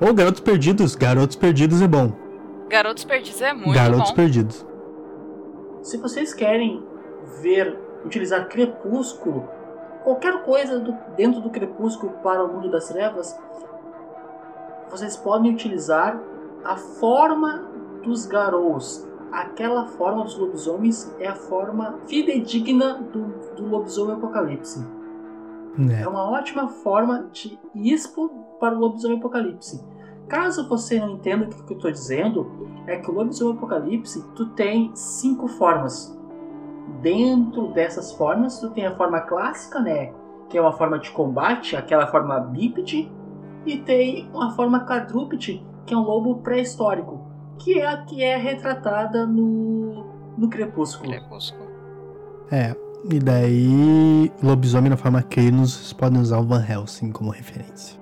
[0.00, 2.12] Ou Garotos Perdidos, Garotos Perdidos é bom.
[2.68, 4.16] Garotos Perdidos é muito Garotos bom.
[4.16, 4.66] Perdidos.
[5.82, 6.82] Se vocês querem
[7.42, 9.48] ver, utilizar Crepúsculo,
[10.04, 13.36] qualquer coisa do- dentro do Crepúsculo para o mundo das trevas,
[14.90, 16.20] vocês podem utilizar
[16.64, 17.64] a forma
[18.04, 19.06] dos Garous.
[19.30, 23.24] Aquela forma dos lobisomens é a forma fidedigna do,
[23.56, 24.84] do lobisomem apocalipse.
[25.90, 26.02] É.
[26.02, 28.30] é uma ótima forma de ispo
[28.62, 29.84] para o lobisomem apocalipse.
[30.28, 32.48] Caso você não entenda o que eu estou dizendo,
[32.86, 36.16] é que o lobisomem apocalipse tu tem cinco formas.
[37.00, 40.12] Dentro dessas formas, tu tem a forma clássica, né?
[40.48, 43.10] Que é uma forma de combate, aquela forma bípede,
[43.66, 47.20] e tem uma forma quadrúpede, que é um lobo pré-histórico,
[47.58, 50.06] que é a que é retratada no,
[50.38, 51.10] no Crepúsculo.
[51.10, 51.68] Crepúsculo.
[52.48, 52.76] É,
[53.10, 58.01] e daí lobisomem na forma vocês podem usar o Van Helsing como referência.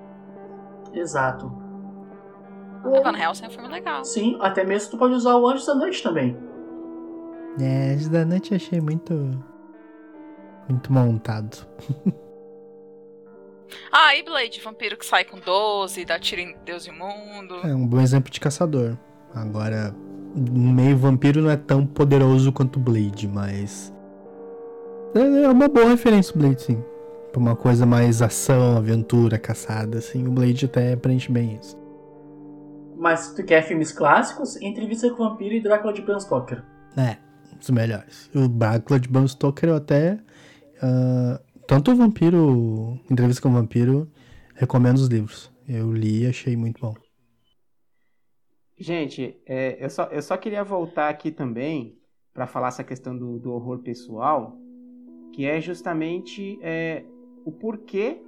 [0.93, 1.51] Exato.
[2.83, 4.03] O Van Helsing é um filme legal.
[4.03, 6.35] Sim, até mesmo tu pode usar o Anjos da Noite também.
[7.59, 9.13] É, Anjos da Noite eu achei muito.
[10.67, 11.65] muito montado.
[13.91, 17.55] ah, e Blade, vampiro que sai com 12, dá tiro em Deus e Mundo.
[17.63, 18.97] É um bom exemplo de caçador.
[19.33, 19.95] Agora,
[20.35, 23.93] meio vampiro não é tão poderoso quanto Blade, mas.
[25.13, 26.83] É, é uma boa referência o Blade, sim.
[27.31, 30.27] Pra uma coisa mais ação, aventura, caçada, assim.
[30.27, 31.79] O Blade até preenche bem isso.
[32.97, 36.63] Mas se tu quer filmes clássicos, Entrevista com o Vampiro e Drácula de Bram Stoker.
[36.97, 37.17] É,
[37.59, 38.29] os melhores.
[38.35, 40.19] O Drácula de Bram Stoker eu até...
[40.77, 44.11] Uh, tanto o Vampiro, Entrevista com o Vampiro,
[44.55, 45.51] recomendo os livros.
[45.67, 46.93] Eu li e achei muito bom.
[48.77, 51.97] Gente, é, eu, só, eu só queria voltar aqui também
[52.33, 54.57] para falar essa questão do, do, horror pessoal,
[55.33, 57.05] que é justamente é,
[57.45, 58.21] o porquê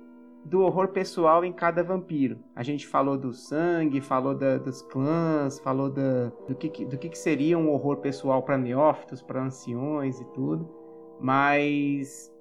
[0.45, 2.39] do horror pessoal em cada vampiro.
[2.55, 7.18] A gente falou do sangue, falou da, dos clãs, falou da, do, que, do que
[7.18, 10.70] seria um horror pessoal para neófitos, para anciões e tudo.
[11.20, 12.32] Mas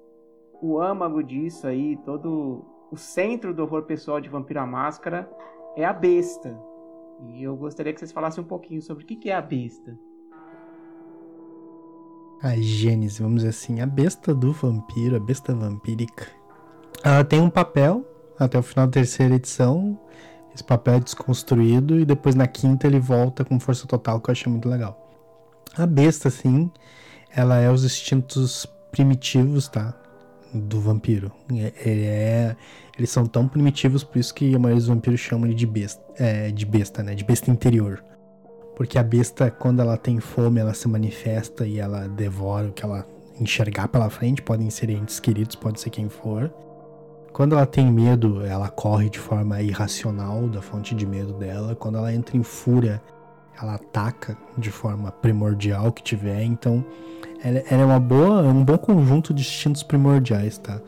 [0.61, 5.29] o âmago disso aí, todo o centro do horror pessoal de Vampiro à Máscara
[5.75, 6.59] é a besta.
[7.29, 9.97] E eu gostaria que vocês falassem um pouquinho sobre o que é a besta.
[12.41, 16.27] A gênese, vamos dizer assim, a besta do vampiro, a besta vampírica
[17.03, 18.05] ela tem um papel
[18.39, 19.99] até o final da terceira edição.
[20.53, 24.31] Esse papel é desconstruído e depois na quinta ele volta com força total, que eu
[24.31, 24.99] achei muito legal.
[25.75, 26.71] A besta, assim,
[27.35, 29.93] ela é os instintos primitivos, tá?
[30.53, 31.31] Do vampiro.
[31.51, 32.55] É, ele é,
[32.95, 36.03] eles são tão primitivos, por isso que a maioria dos vampiros chamam ele de besta,
[36.17, 37.15] é, de besta, né?
[37.15, 38.03] De besta interior.
[38.75, 42.85] Porque a besta, quando ela tem fome, ela se manifesta e ela devora o que
[42.85, 43.05] ela
[43.39, 44.41] enxergar pela frente.
[44.43, 46.53] Podem ser entes queridos, pode ser quem for.
[47.33, 51.75] Quando ela tem medo, ela corre de forma irracional da fonte de medo dela.
[51.75, 53.01] Quando ela entra em fúria,
[53.59, 56.43] ela ataca de forma primordial que tiver.
[56.43, 56.85] Então,
[57.43, 60.79] ela, ela é uma boa, um bom conjunto de instintos primordiais, tá?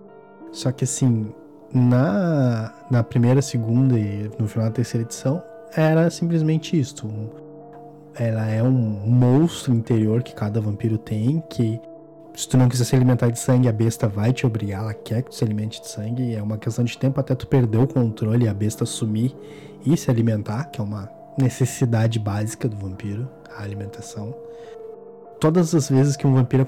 [0.51, 1.33] Só que assim,
[1.73, 5.41] na, na primeira, segunda e no final da terceira edição,
[5.75, 7.09] era simplesmente isto.
[8.17, 11.81] ela é um monstro interior que cada vampiro tem, que
[12.35, 15.21] se tu não quiser se alimentar de sangue, a besta vai te obrigar, ela quer
[15.21, 16.35] que tu se alimente de sangue.
[16.35, 19.33] É uma questão de tempo até tu perder o controle e a besta sumir
[19.85, 24.35] e se alimentar, que é uma necessidade básica do vampiro, a alimentação.
[25.39, 26.65] Todas as vezes que um vampiro é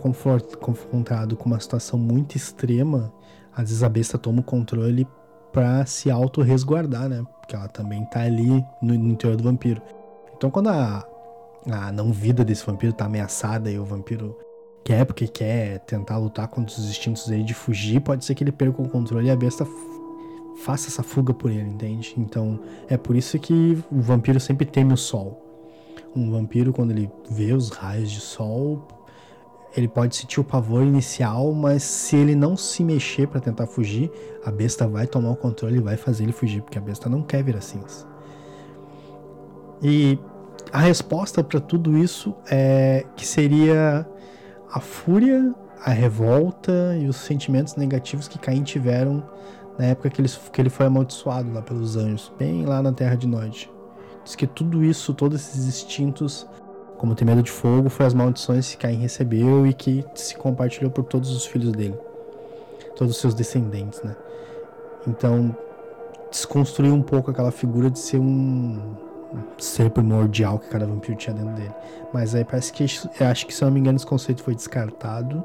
[0.57, 3.11] confrontado com uma situação muito extrema,
[3.53, 5.07] às vezes a besta toma o controle
[5.51, 7.26] para se auto-resguardar, né?
[7.39, 9.82] Porque ela também tá ali no, interior do vampiro.
[10.36, 11.05] Então quando a,
[11.70, 14.38] a não-vida desse vampiro tá ameaçada e o vampiro
[14.88, 18.54] quer, porque quer tentar lutar contra os instintos dele de fugir, pode ser que ele
[18.54, 19.68] perca o controle e a besta
[20.64, 22.16] faça essa fuga por ele, entende?
[22.18, 22.58] Então
[22.88, 25.44] é por isso que o vampiro sempre teme o sol.
[26.16, 28.88] Um vampiro, quando ele vê os raios de sol,
[29.76, 34.10] ele pode sentir o pavor inicial, mas se ele não se mexer para tentar fugir,
[34.46, 37.22] a besta vai tomar o controle e vai fazer ele fugir, porque a besta não
[37.22, 38.08] quer virar cinza.
[39.84, 40.18] E
[40.72, 44.08] a resposta para tudo isso é que seria
[44.72, 45.53] a fúria,
[45.84, 49.24] a revolta e os sentimentos negativos que Caim tiveram
[49.78, 53.15] na época que ele, que ele foi amaldiçoado lá pelos anjos, bem lá na Terra
[53.15, 53.70] de Nod.
[54.24, 56.47] Diz que tudo isso, todos esses instintos,
[56.97, 60.91] como ter medo de fogo, foi as maldições que Caim recebeu e que se compartilhou
[60.91, 61.97] por todos os filhos dele,
[62.95, 64.15] todos os seus descendentes, né?
[65.07, 65.55] Então,
[66.30, 68.95] desconstruir um pouco aquela figura de ser um,
[69.57, 71.73] ser primordial que cada vampiro tinha dentro dele.
[72.13, 75.43] Mas aí parece que, acho que se eu não me engano, esse conceito foi descartado.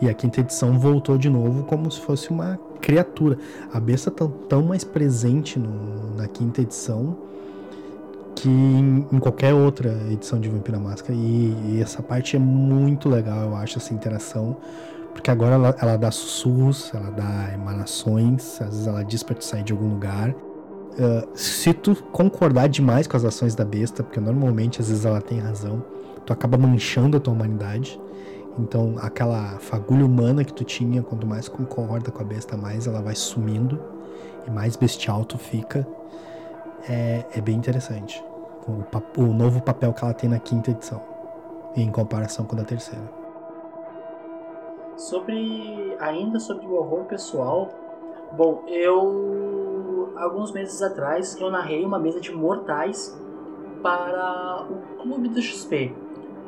[0.00, 3.38] E a quinta edição voltou de novo como se fosse uma criatura.
[3.72, 7.16] A besta tá tão mais presente no, na quinta edição
[8.34, 11.14] que em, em, qualquer outra edição de Vampira Máscara.
[11.14, 14.56] E, e, essa parte é muito legal, eu acho, essa interação.
[15.12, 19.44] Porque agora ela, ela dá sussurros, ela dá emanações, às vezes ela diz pra te
[19.44, 20.34] sair de algum lugar
[20.92, 25.20] uh, se tu concordar demais com as ações da besta, porque normalmente às vezes ela
[25.20, 25.84] tem razão,
[26.24, 28.00] tu acaba manchando a tua humanidade.
[28.58, 33.00] Então, aquela fagulha humana que tu tinha, quanto mais concorda com a besta, mais ela
[33.00, 33.80] vai sumindo
[34.46, 35.86] e mais bestial tu fica.
[36.88, 38.22] É, é bem interessante.
[38.66, 41.00] O, o novo papel que ela tem na quinta edição,
[41.74, 43.22] em comparação com a da terceira.
[44.96, 45.96] Sobre.
[45.98, 47.70] ainda sobre o horror pessoal.
[48.32, 49.71] Bom, eu.
[50.22, 53.18] Alguns meses atrás eu narrei uma mesa de mortais
[53.82, 55.94] para o Clube do XP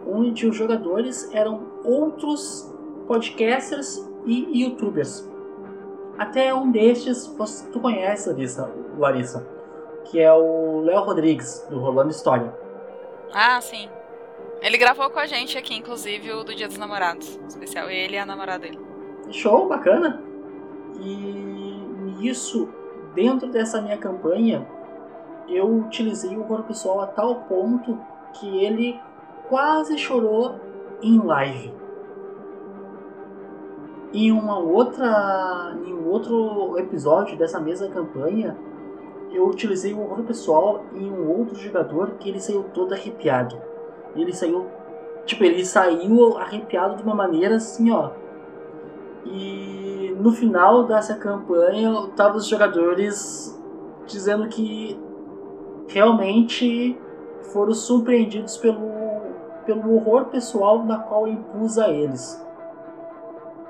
[0.06, 2.70] onde os jogadores eram outros
[3.06, 5.28] podcasters e youtubers.
[6.18, 9.46] Até um destes você, tu conhece, Larissa, Larissa,
[10.04, 12.54] que é o Léo Rodrigues, do Rolando História.
[13.32, 13.88] Ah, sim.
[14.60, 17.38] Ele gravou com a gente aqui, inclusive, o do Dia dos Namorados.
[17.48, 18.78] Especial ele e a namorada dele.
[19.30, 20.22] Show, bacana.
[21.00, 22.68] E isso,
[23.14, 24.66] dentro dessa minha campanha,
[25.48, 27.98] eu utilizei o pessoal a tal ponto
[28.34, 29.00] que ele
[29.48, 30.56] quase chorou
[31.02, 31.72] em live.
[34.12, 38.56] Em uma outra, em um outro episódio dessa mesma campanha,
[39.32, 43.60] eu utilizei o horror pessoal em um outro jogador que ele saiu todo arrepiado.
[44.14, 44.66] Ele saiu,
[45.26, 48.10] tipo, ele saiu arrepiado de uma maneira assim, ó.
[49.26, 53.60] E no final dessa campanha, tava os jogadores
[54.06, 54.98] dizendo que
[55.88, 56.98] realmente
[57.52, 58.94] foram surpreendidos pelo
[59.64, 62.42] pelo horror pessoal da qual impus a eles.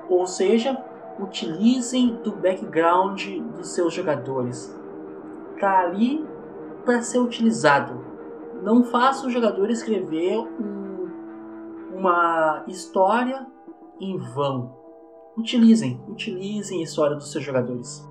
[0.09, 0.77] Ou seja,
[1.19, 3.25] utilizem do background
[3.55, 4.77] dos seus jogadores.
[5.59, 6.25] Tá ali
[6.83, 8.03] para ser utilizado.
[8.61, 11.09] Não faça o jogador escrever um,
[11.95, 13.47] uma história
[13.99, 14.84] em vão.
[15.37, 18.07] Utilizem, utilizem a história dos seus jogadores.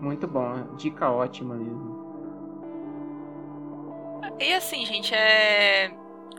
[0.00, 1.94] Muito bom, dica ótima mesmo.
[4.38, 5.94] E assim, gente, é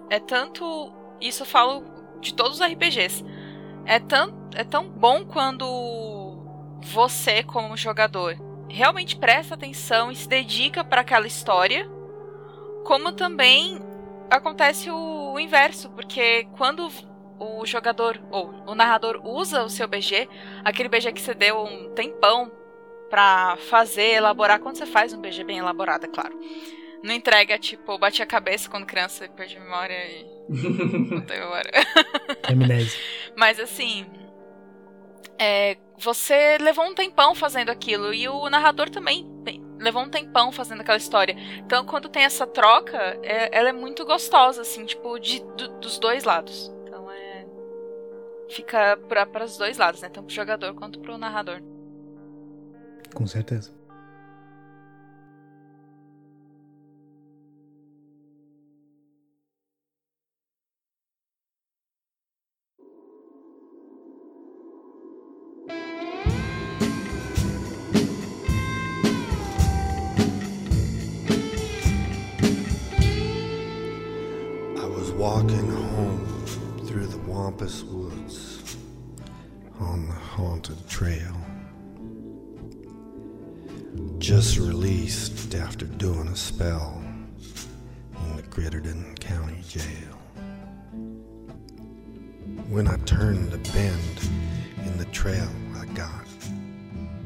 [0.09, 0.91] é tanto.
[1.19, 1.83] Isso eu falo
[2.19, 3.23] de todos os RPGs.
[3.85, 5.65] É tão, é tão bom quando
[6.81, 8.35] você, como jogador,
[8.67, 11.89] realmente presta atenção e se dedica para aquela história,
[12.83, 13.79] como também
[14.29, 16.89] acontece o, o, inverso, porque quando
[17.39, 20.27] o jogador ou o narrador usa o seu BG,
[20.63, 22.51] aquele BG que você deu um tempão
[23.09, 26.37] para fazer, elaborar, quando você faz um BG bem elaborado, é claro
[27.05, 30.25] não entrega, tipo, bati a cabeça quando criança e perdi a memória e.
[30.49, 31.71] não memória.
[32.49, 32.99] Amnésia.
[33.37, 34.07] Mas assim.
[35.37, 39.29] É, você levou um tempão fazendo aquilo e o narrador também
[39.77, 41.35] levou um tempão fazendo aquela história.
[41.57, 45.99] Então, quando tem essa troca, é, ela é muito gostosa, assim, tipo, de, do, dos
[45.99, 46.71] dois lados.
[48.49, 50.09] Fica para os dois lados, né?
[50.09, 51.61] Tanto pro jogador quanto pro narrador.
[53.13, 53.71] Com certeza.
[75.17, 76.45] walking home
[76.85, 78.04] through the Wampus Woods
[80.65, 81.35] haunted trail.
[84.17, 87.03] Just released after doing a spell
[88.25, 90.17] in the Gritterton County Jail.
[92.69, 94.29] When I turned a bend
[94.85, 96.25] in the trail, I got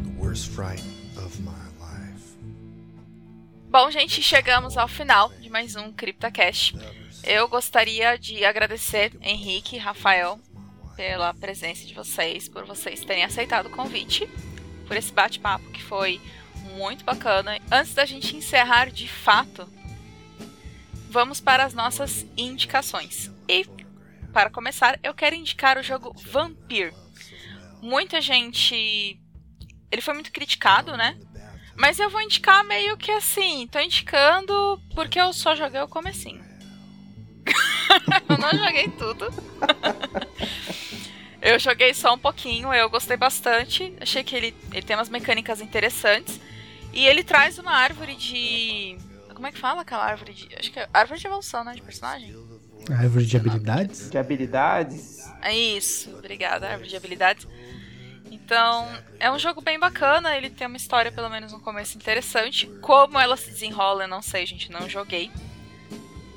[0.04, 0.84] the worst fright
[1.18, 2.36] of my life.
[3.70, 6.76] Bom, gente, chegamos ao final de mais um CryptoCast.
[7.24, 10.40] Eu gostaria de agradecer Henrique Rafael
[11.00, 14.30] pela presença de vocês, por vocês terem aceitado o convite,
[14.86, 16.20] por esse bate-papo que foi
[16.76, 17.58] muito bacana.
[17.72, 19.66] Antes da gente encerrar de fato,
[21.10, 23.32] vamos para as nossas indicações.
[23.48, 23.66] E
[24.34, 26.94] para começar, eu quero indicar o jogo Vampire.
[27.82, 29.18] Muita gente.
[29.90, 31.18] Ele foi muito criticado, né?
[31.78, 33.66] Mas eu vou indicar meio que assim.
[33.68, 36.44] Tô indicando porque eu só joguei o comecinho.
[38.28, 39.30] eu não joguei tudo.
[41.42, 43.94] eu joguei só um pouquinho, eu gostei bastante.
[44.00, 46.40] Achei que ele, ele tem umas mecânicas interessantes.
[46.92, 48.98] E ele traz uma árvore de.
[49.34, 50.50] Como é que fala aquela árvore de.
[50.56, 51.74] Acho que é árvore de evolução, né?
[51.74, 52.36] De personagem?
[52.90, 54.10] Árvore de habilidades?
[54.10, 55.20] De habilidades.
[55.42, 57.48] É isso, obrigada, árvore de habilidades.
[58.32, 58.88] Então,
[59.20, 62.68] é um jogo bem bacana, ele tem uma história, pelo menos no começo, interessante.
[62.82, 65.32] Como ela se desenrola, eu não sei, gente, não joguei.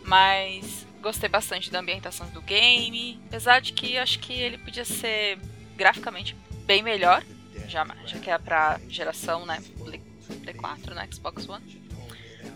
[0.04, 5.36] Mas Gostei bastante da ambientação do game, apesar de que acho que ele podia ser
[5.76, 7.24] graficamente bem melhor,
[7.66, 11.82] já, já que é pra geração, né, P4, no Xbox One.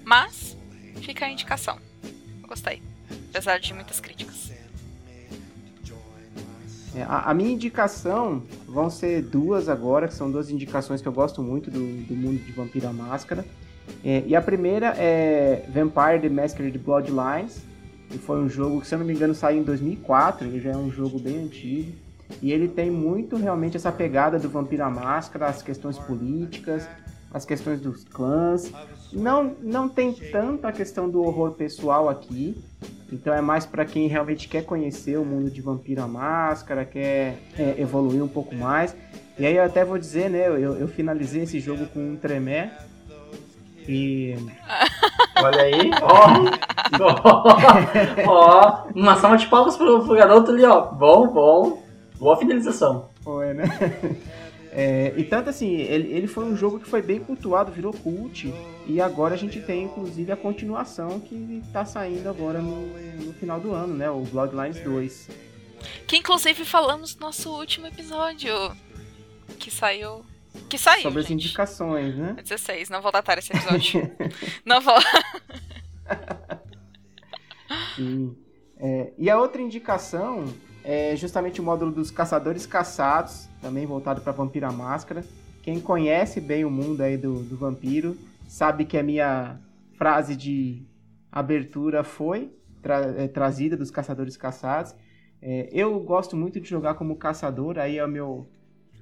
[0.05, 0.57] Mas
[1.03, 1.79] fica a indicação.
[2.41, 2.81] Eu gostei.
[3.31, 4.53] Apesar de muitas críticas.
[6.95, 11.13] É, a, a, minha indicação vão ser duas agora, que são duas indicações que eu
[11.13, 13.45] gosto muito do, do mundo de Vampira Máscara.
[14.05, 17.61] É, e a primeira é Vampire the Masquerade Bloodlines,
[18.09, 20.71] que foi um jogo que, se eu não me engano, saiu em 2004, ele já
[20.71, 21.93] é um jogo bem antigo.
[22.43, 26.89] E ele tem muito realmente essa pegada do Vampira Máscara, as questões políticas,
[27.33, 28.73] as questões dos clãs.
[29.13, 32.57] Não, não tem tanto a questão do horror pessoal aqui.
[33.13, 37.77] Então é mais para quem realmente quer conhecer o mundo de Vampira Máscara, quer é,
[37.79, 38.97] evoluir um pouco mais.
[39.39, 40.49] E aí eu até vou dizer, né?
[40.49, 42.73] Eu, eu finalizei esse jogo com um tremé.
[43.89, 44.37] E.
[45.43, 46.47] Olha aí, ó.
[48.27, 50.81] ó, uma salva de palmas pro, pro garoto ali, ó.
[50.81, 51.83] Bom, bom.
[52.19, 53.11] Boa finalização.
[53.23, 53.65] Foi, né?
[54.79, 58.53] É, e tanto assim, ele, ele foi um jogo que foi bem cultuado, virou cult,
[58.87, 62.87] e agora a gente tem inclusive a continuação que tá saindo agora no,
[63.25, 64.11] no final do ano, né?
[64.11, 65.31] O Bloodlines 2.
[66.07, 68.53] Que inclusive falamos no nosso último episódio,
[69.59, 70.23] que saiu
[70.69, 71.03] que saiu.
[71.03, 71.33] Sobre gente.
[71.33, 72.37] as indicações, né?
[72.43, 74.11] 16, não vou datar esse episódio.
[74.65, 74.97] não vou.
[77.97, 78.37] Sim.
[78.79, 80.45] É, e a outra indicação
[80.85, 85.25] é justamente o módulo dos caçadores caçados, também voltado para Vampira Máscara.
[85.63, 89.59] Quem conhece bem o mundo aí do, do vampiro sabe que a minha
[89.97, 90.87] frase de
[91.33, 94.95] abertura foi tra é, trazida dos caçadores caçados.
[95.43, 98.49] É, eu gosto muito de jogar como caçador, aí é o meu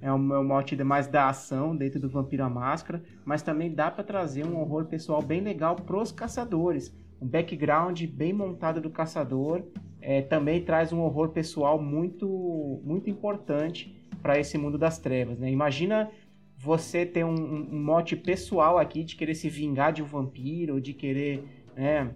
[0.05, 4.05] é o meu mote mais da ação dentro do Vampiro Máscara, mas também dá para
[4.05, 6.95] trazer um horror pessoal bem legal pros caçadores.
[7.19, 9.63] Um background bem montado do caçador
[10.03, 15.39] é, também traz um horror pessoal muito, muito importante para esse mundo das trevas.
[15.39, 15.51] Né?
[15.51, 16.11] Imagina
[16.59, 20.93] você ter um, um, mote pessoal aqui de querer se vingar de um vampiro, de
[20.93, 21.45] querer
[21.75, 22.11] né,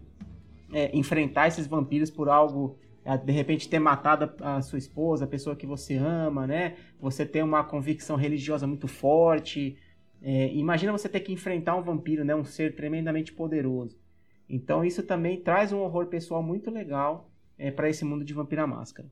[0.75, 5.29] é, enfrentar esses vampiros por algo é, de repente ter matado a sua esposa, a
[5.29, 6.77] pessoa que você ama, né?
[7.01, 9.79] Você ter uma convicção religiosa muito forte.
[10.21, 12.35] É, imagina você ter que enfrentar um vampiro, né?
[12.35, 13.99] Um ser tremendamente poderoso.
[14.49, 18.67] Então isso também traz um horror pessoal muito legal é, para esse mundo de Vampira
[18.67, 19.09] Máscara.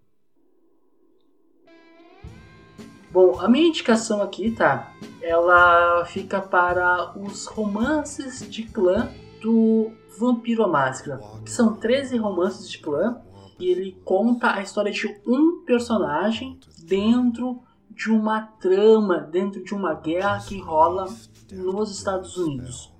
[3.10, 4.92] Bom, a minha indicação aqui, tá?
[5.22, 11.18] Ela fica para os romances de clã do Vampiro Máscara.
[11.44, 13.22] Que são 13 romances de clã
[13.58, 19.94] e ele conta a história de um personagem dentro de uma trama, dentro de uma
[19.94, 21.06] guerra que rola
[21.50, 22.92] nos Estados Unidos.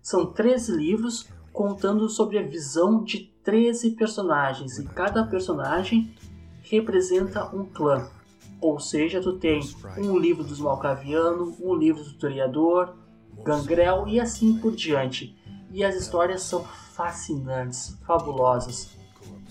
[0.00, 6.14] São 13 livros contando sobre a visão de 13 personagens e cada personagem
[6.62, 8.08] representa um clã.
[8.60, 9.60] Ou seja, tu tem
[9.96, 12.94] um livro dos Malcaviano, um livro do Toriador,
[13.44, 15.36] Gangrel e assim por diante.
[15.72, 18.97] E as histórias são fascinantes, fabulosas.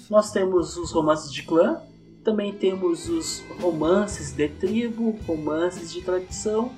[0.09, 1.81] Nós temos os romances de clã,
[2.23, 6.71] também temos os romances de tribo, romances de tradição,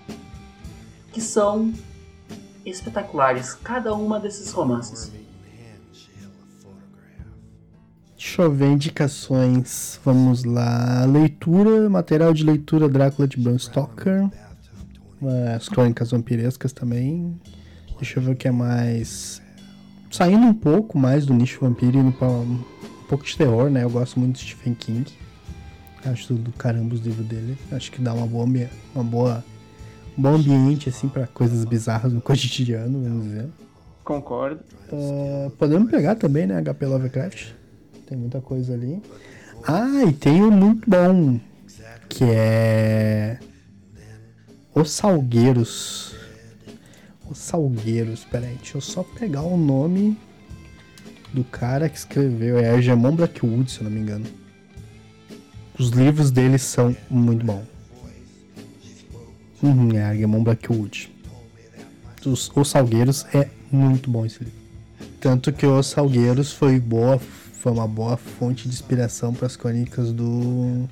[1.12, 1.74] que são
[2.66, 5.12] espetaculares, cada uma desses romances.
[8.16, 10.00] Deixa eu ver indicações.
[10.04, 11.06] Vamos lá.
[11.06, 14.30] Leitura, material de leitura Drácula de Bram Stoker.
[15.56, 17.40] As crônicas vampirescas também.
[17.98, 19.42] Deixa eu ver o que é mais.
[20.12, 22.28] Saindo um pouco mais do nicho vampiro e indo pra
[23.10, 23.84] pouco de terror, né?
[23.84, 25.12] Eu gosto muito de Stephen King.
[26.05, 27.57] Acho tudo do caramba os livros dele.
[27.72, 28.45] Acho que dá uma boa,
[28.95, 29.43] uma boa,
[30.18, 33.49] um bom ambiente assim para coisas bizarras no cotidiano, vamos dizer.
[34.03, 34.62] Concordo.
[34.91, 36.62] Uh, podemos pegar também, né?
[36.62, 37.60] HP Lovecraft
[38.10, 39.01] tem muita coisa ali.
[39.64, 41.39] Ah, e tem um muito bom,
[42.10, 43.39] que é
[44.74, 46.16] Os Salgueiros.
[47.30, 50.18] Os Salgueiros, peraí, deixa eu só pegar o nome
[51.34, 54.26] do cara que escreveu, é Argemon Blackwood, se eu não me engano.
[55.78, 57.64] Os livros dele são muito bons.
[59.62, 61.12] Uhum, é Argemon Blackwood.
[62.26, 64.60] Os, Os Salgueiros é muito bom esse livro.
[65.20, 67.20] Tanto que Os Salgueiros foi boa
[67.60, 70.88] foi uma boa fonte de inspiração para as crônicas do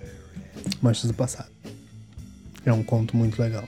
[0.81, 1.49] Manchas do Passado.
[2.65, 3.65] É um conto muito legal.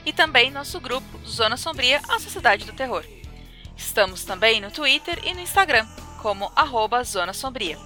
[0.05, 3.03] e também nosso grupo Zona Sombria, a Sociedade do Terror.
[3.75, 5.87] Estamos também no Twitter e no Instagram,
[6.21, 7.79] como arroba Zona Sombria.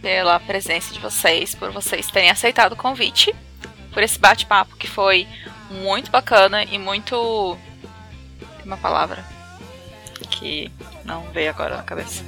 [0.01, 3.33] pela presença de vocês, por vocês terem aceitado o convite,
[3.93, 5.25] por esse bate-papo que foi
[5.69, 7.57] muito bacana e muito.
[8.57, 9.23] Tem uma palavra
[10.29, 10.69] que
[11.05, 12.21] não veio agora na cabeça.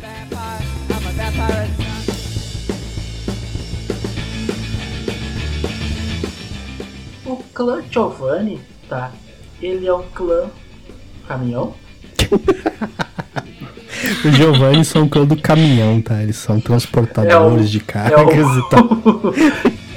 [7.25, 9.11] O clã Giovanni, tá?
[9.61, 10.49] Ele é um clã
[11.27, 11.75] caminhão.
[14.25, 16.21] Os Giovanni são o clã do caminhão, tá?
[16.21, 18.59] Eles são transportadores É o- de É cargas o...
[18.59, 18.89] e tal.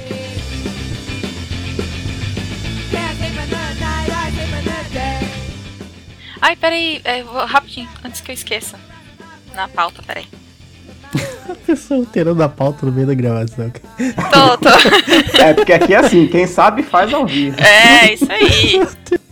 [6.41, 8.77] Ai, peraí, é, vou- rapidinho, antes que eu esqueça.
[9.55, 10.25] Na pauta, peraí.
[11.49, 13.71] A pessoa alterando a pauta no meio da gravação.
[13.71, 15.41] Tô, tô.
[15.41, 17.57] É, porque aqui é assim, quem sabe faz ao vivo.
[17.59, 18.81] É, isso aí.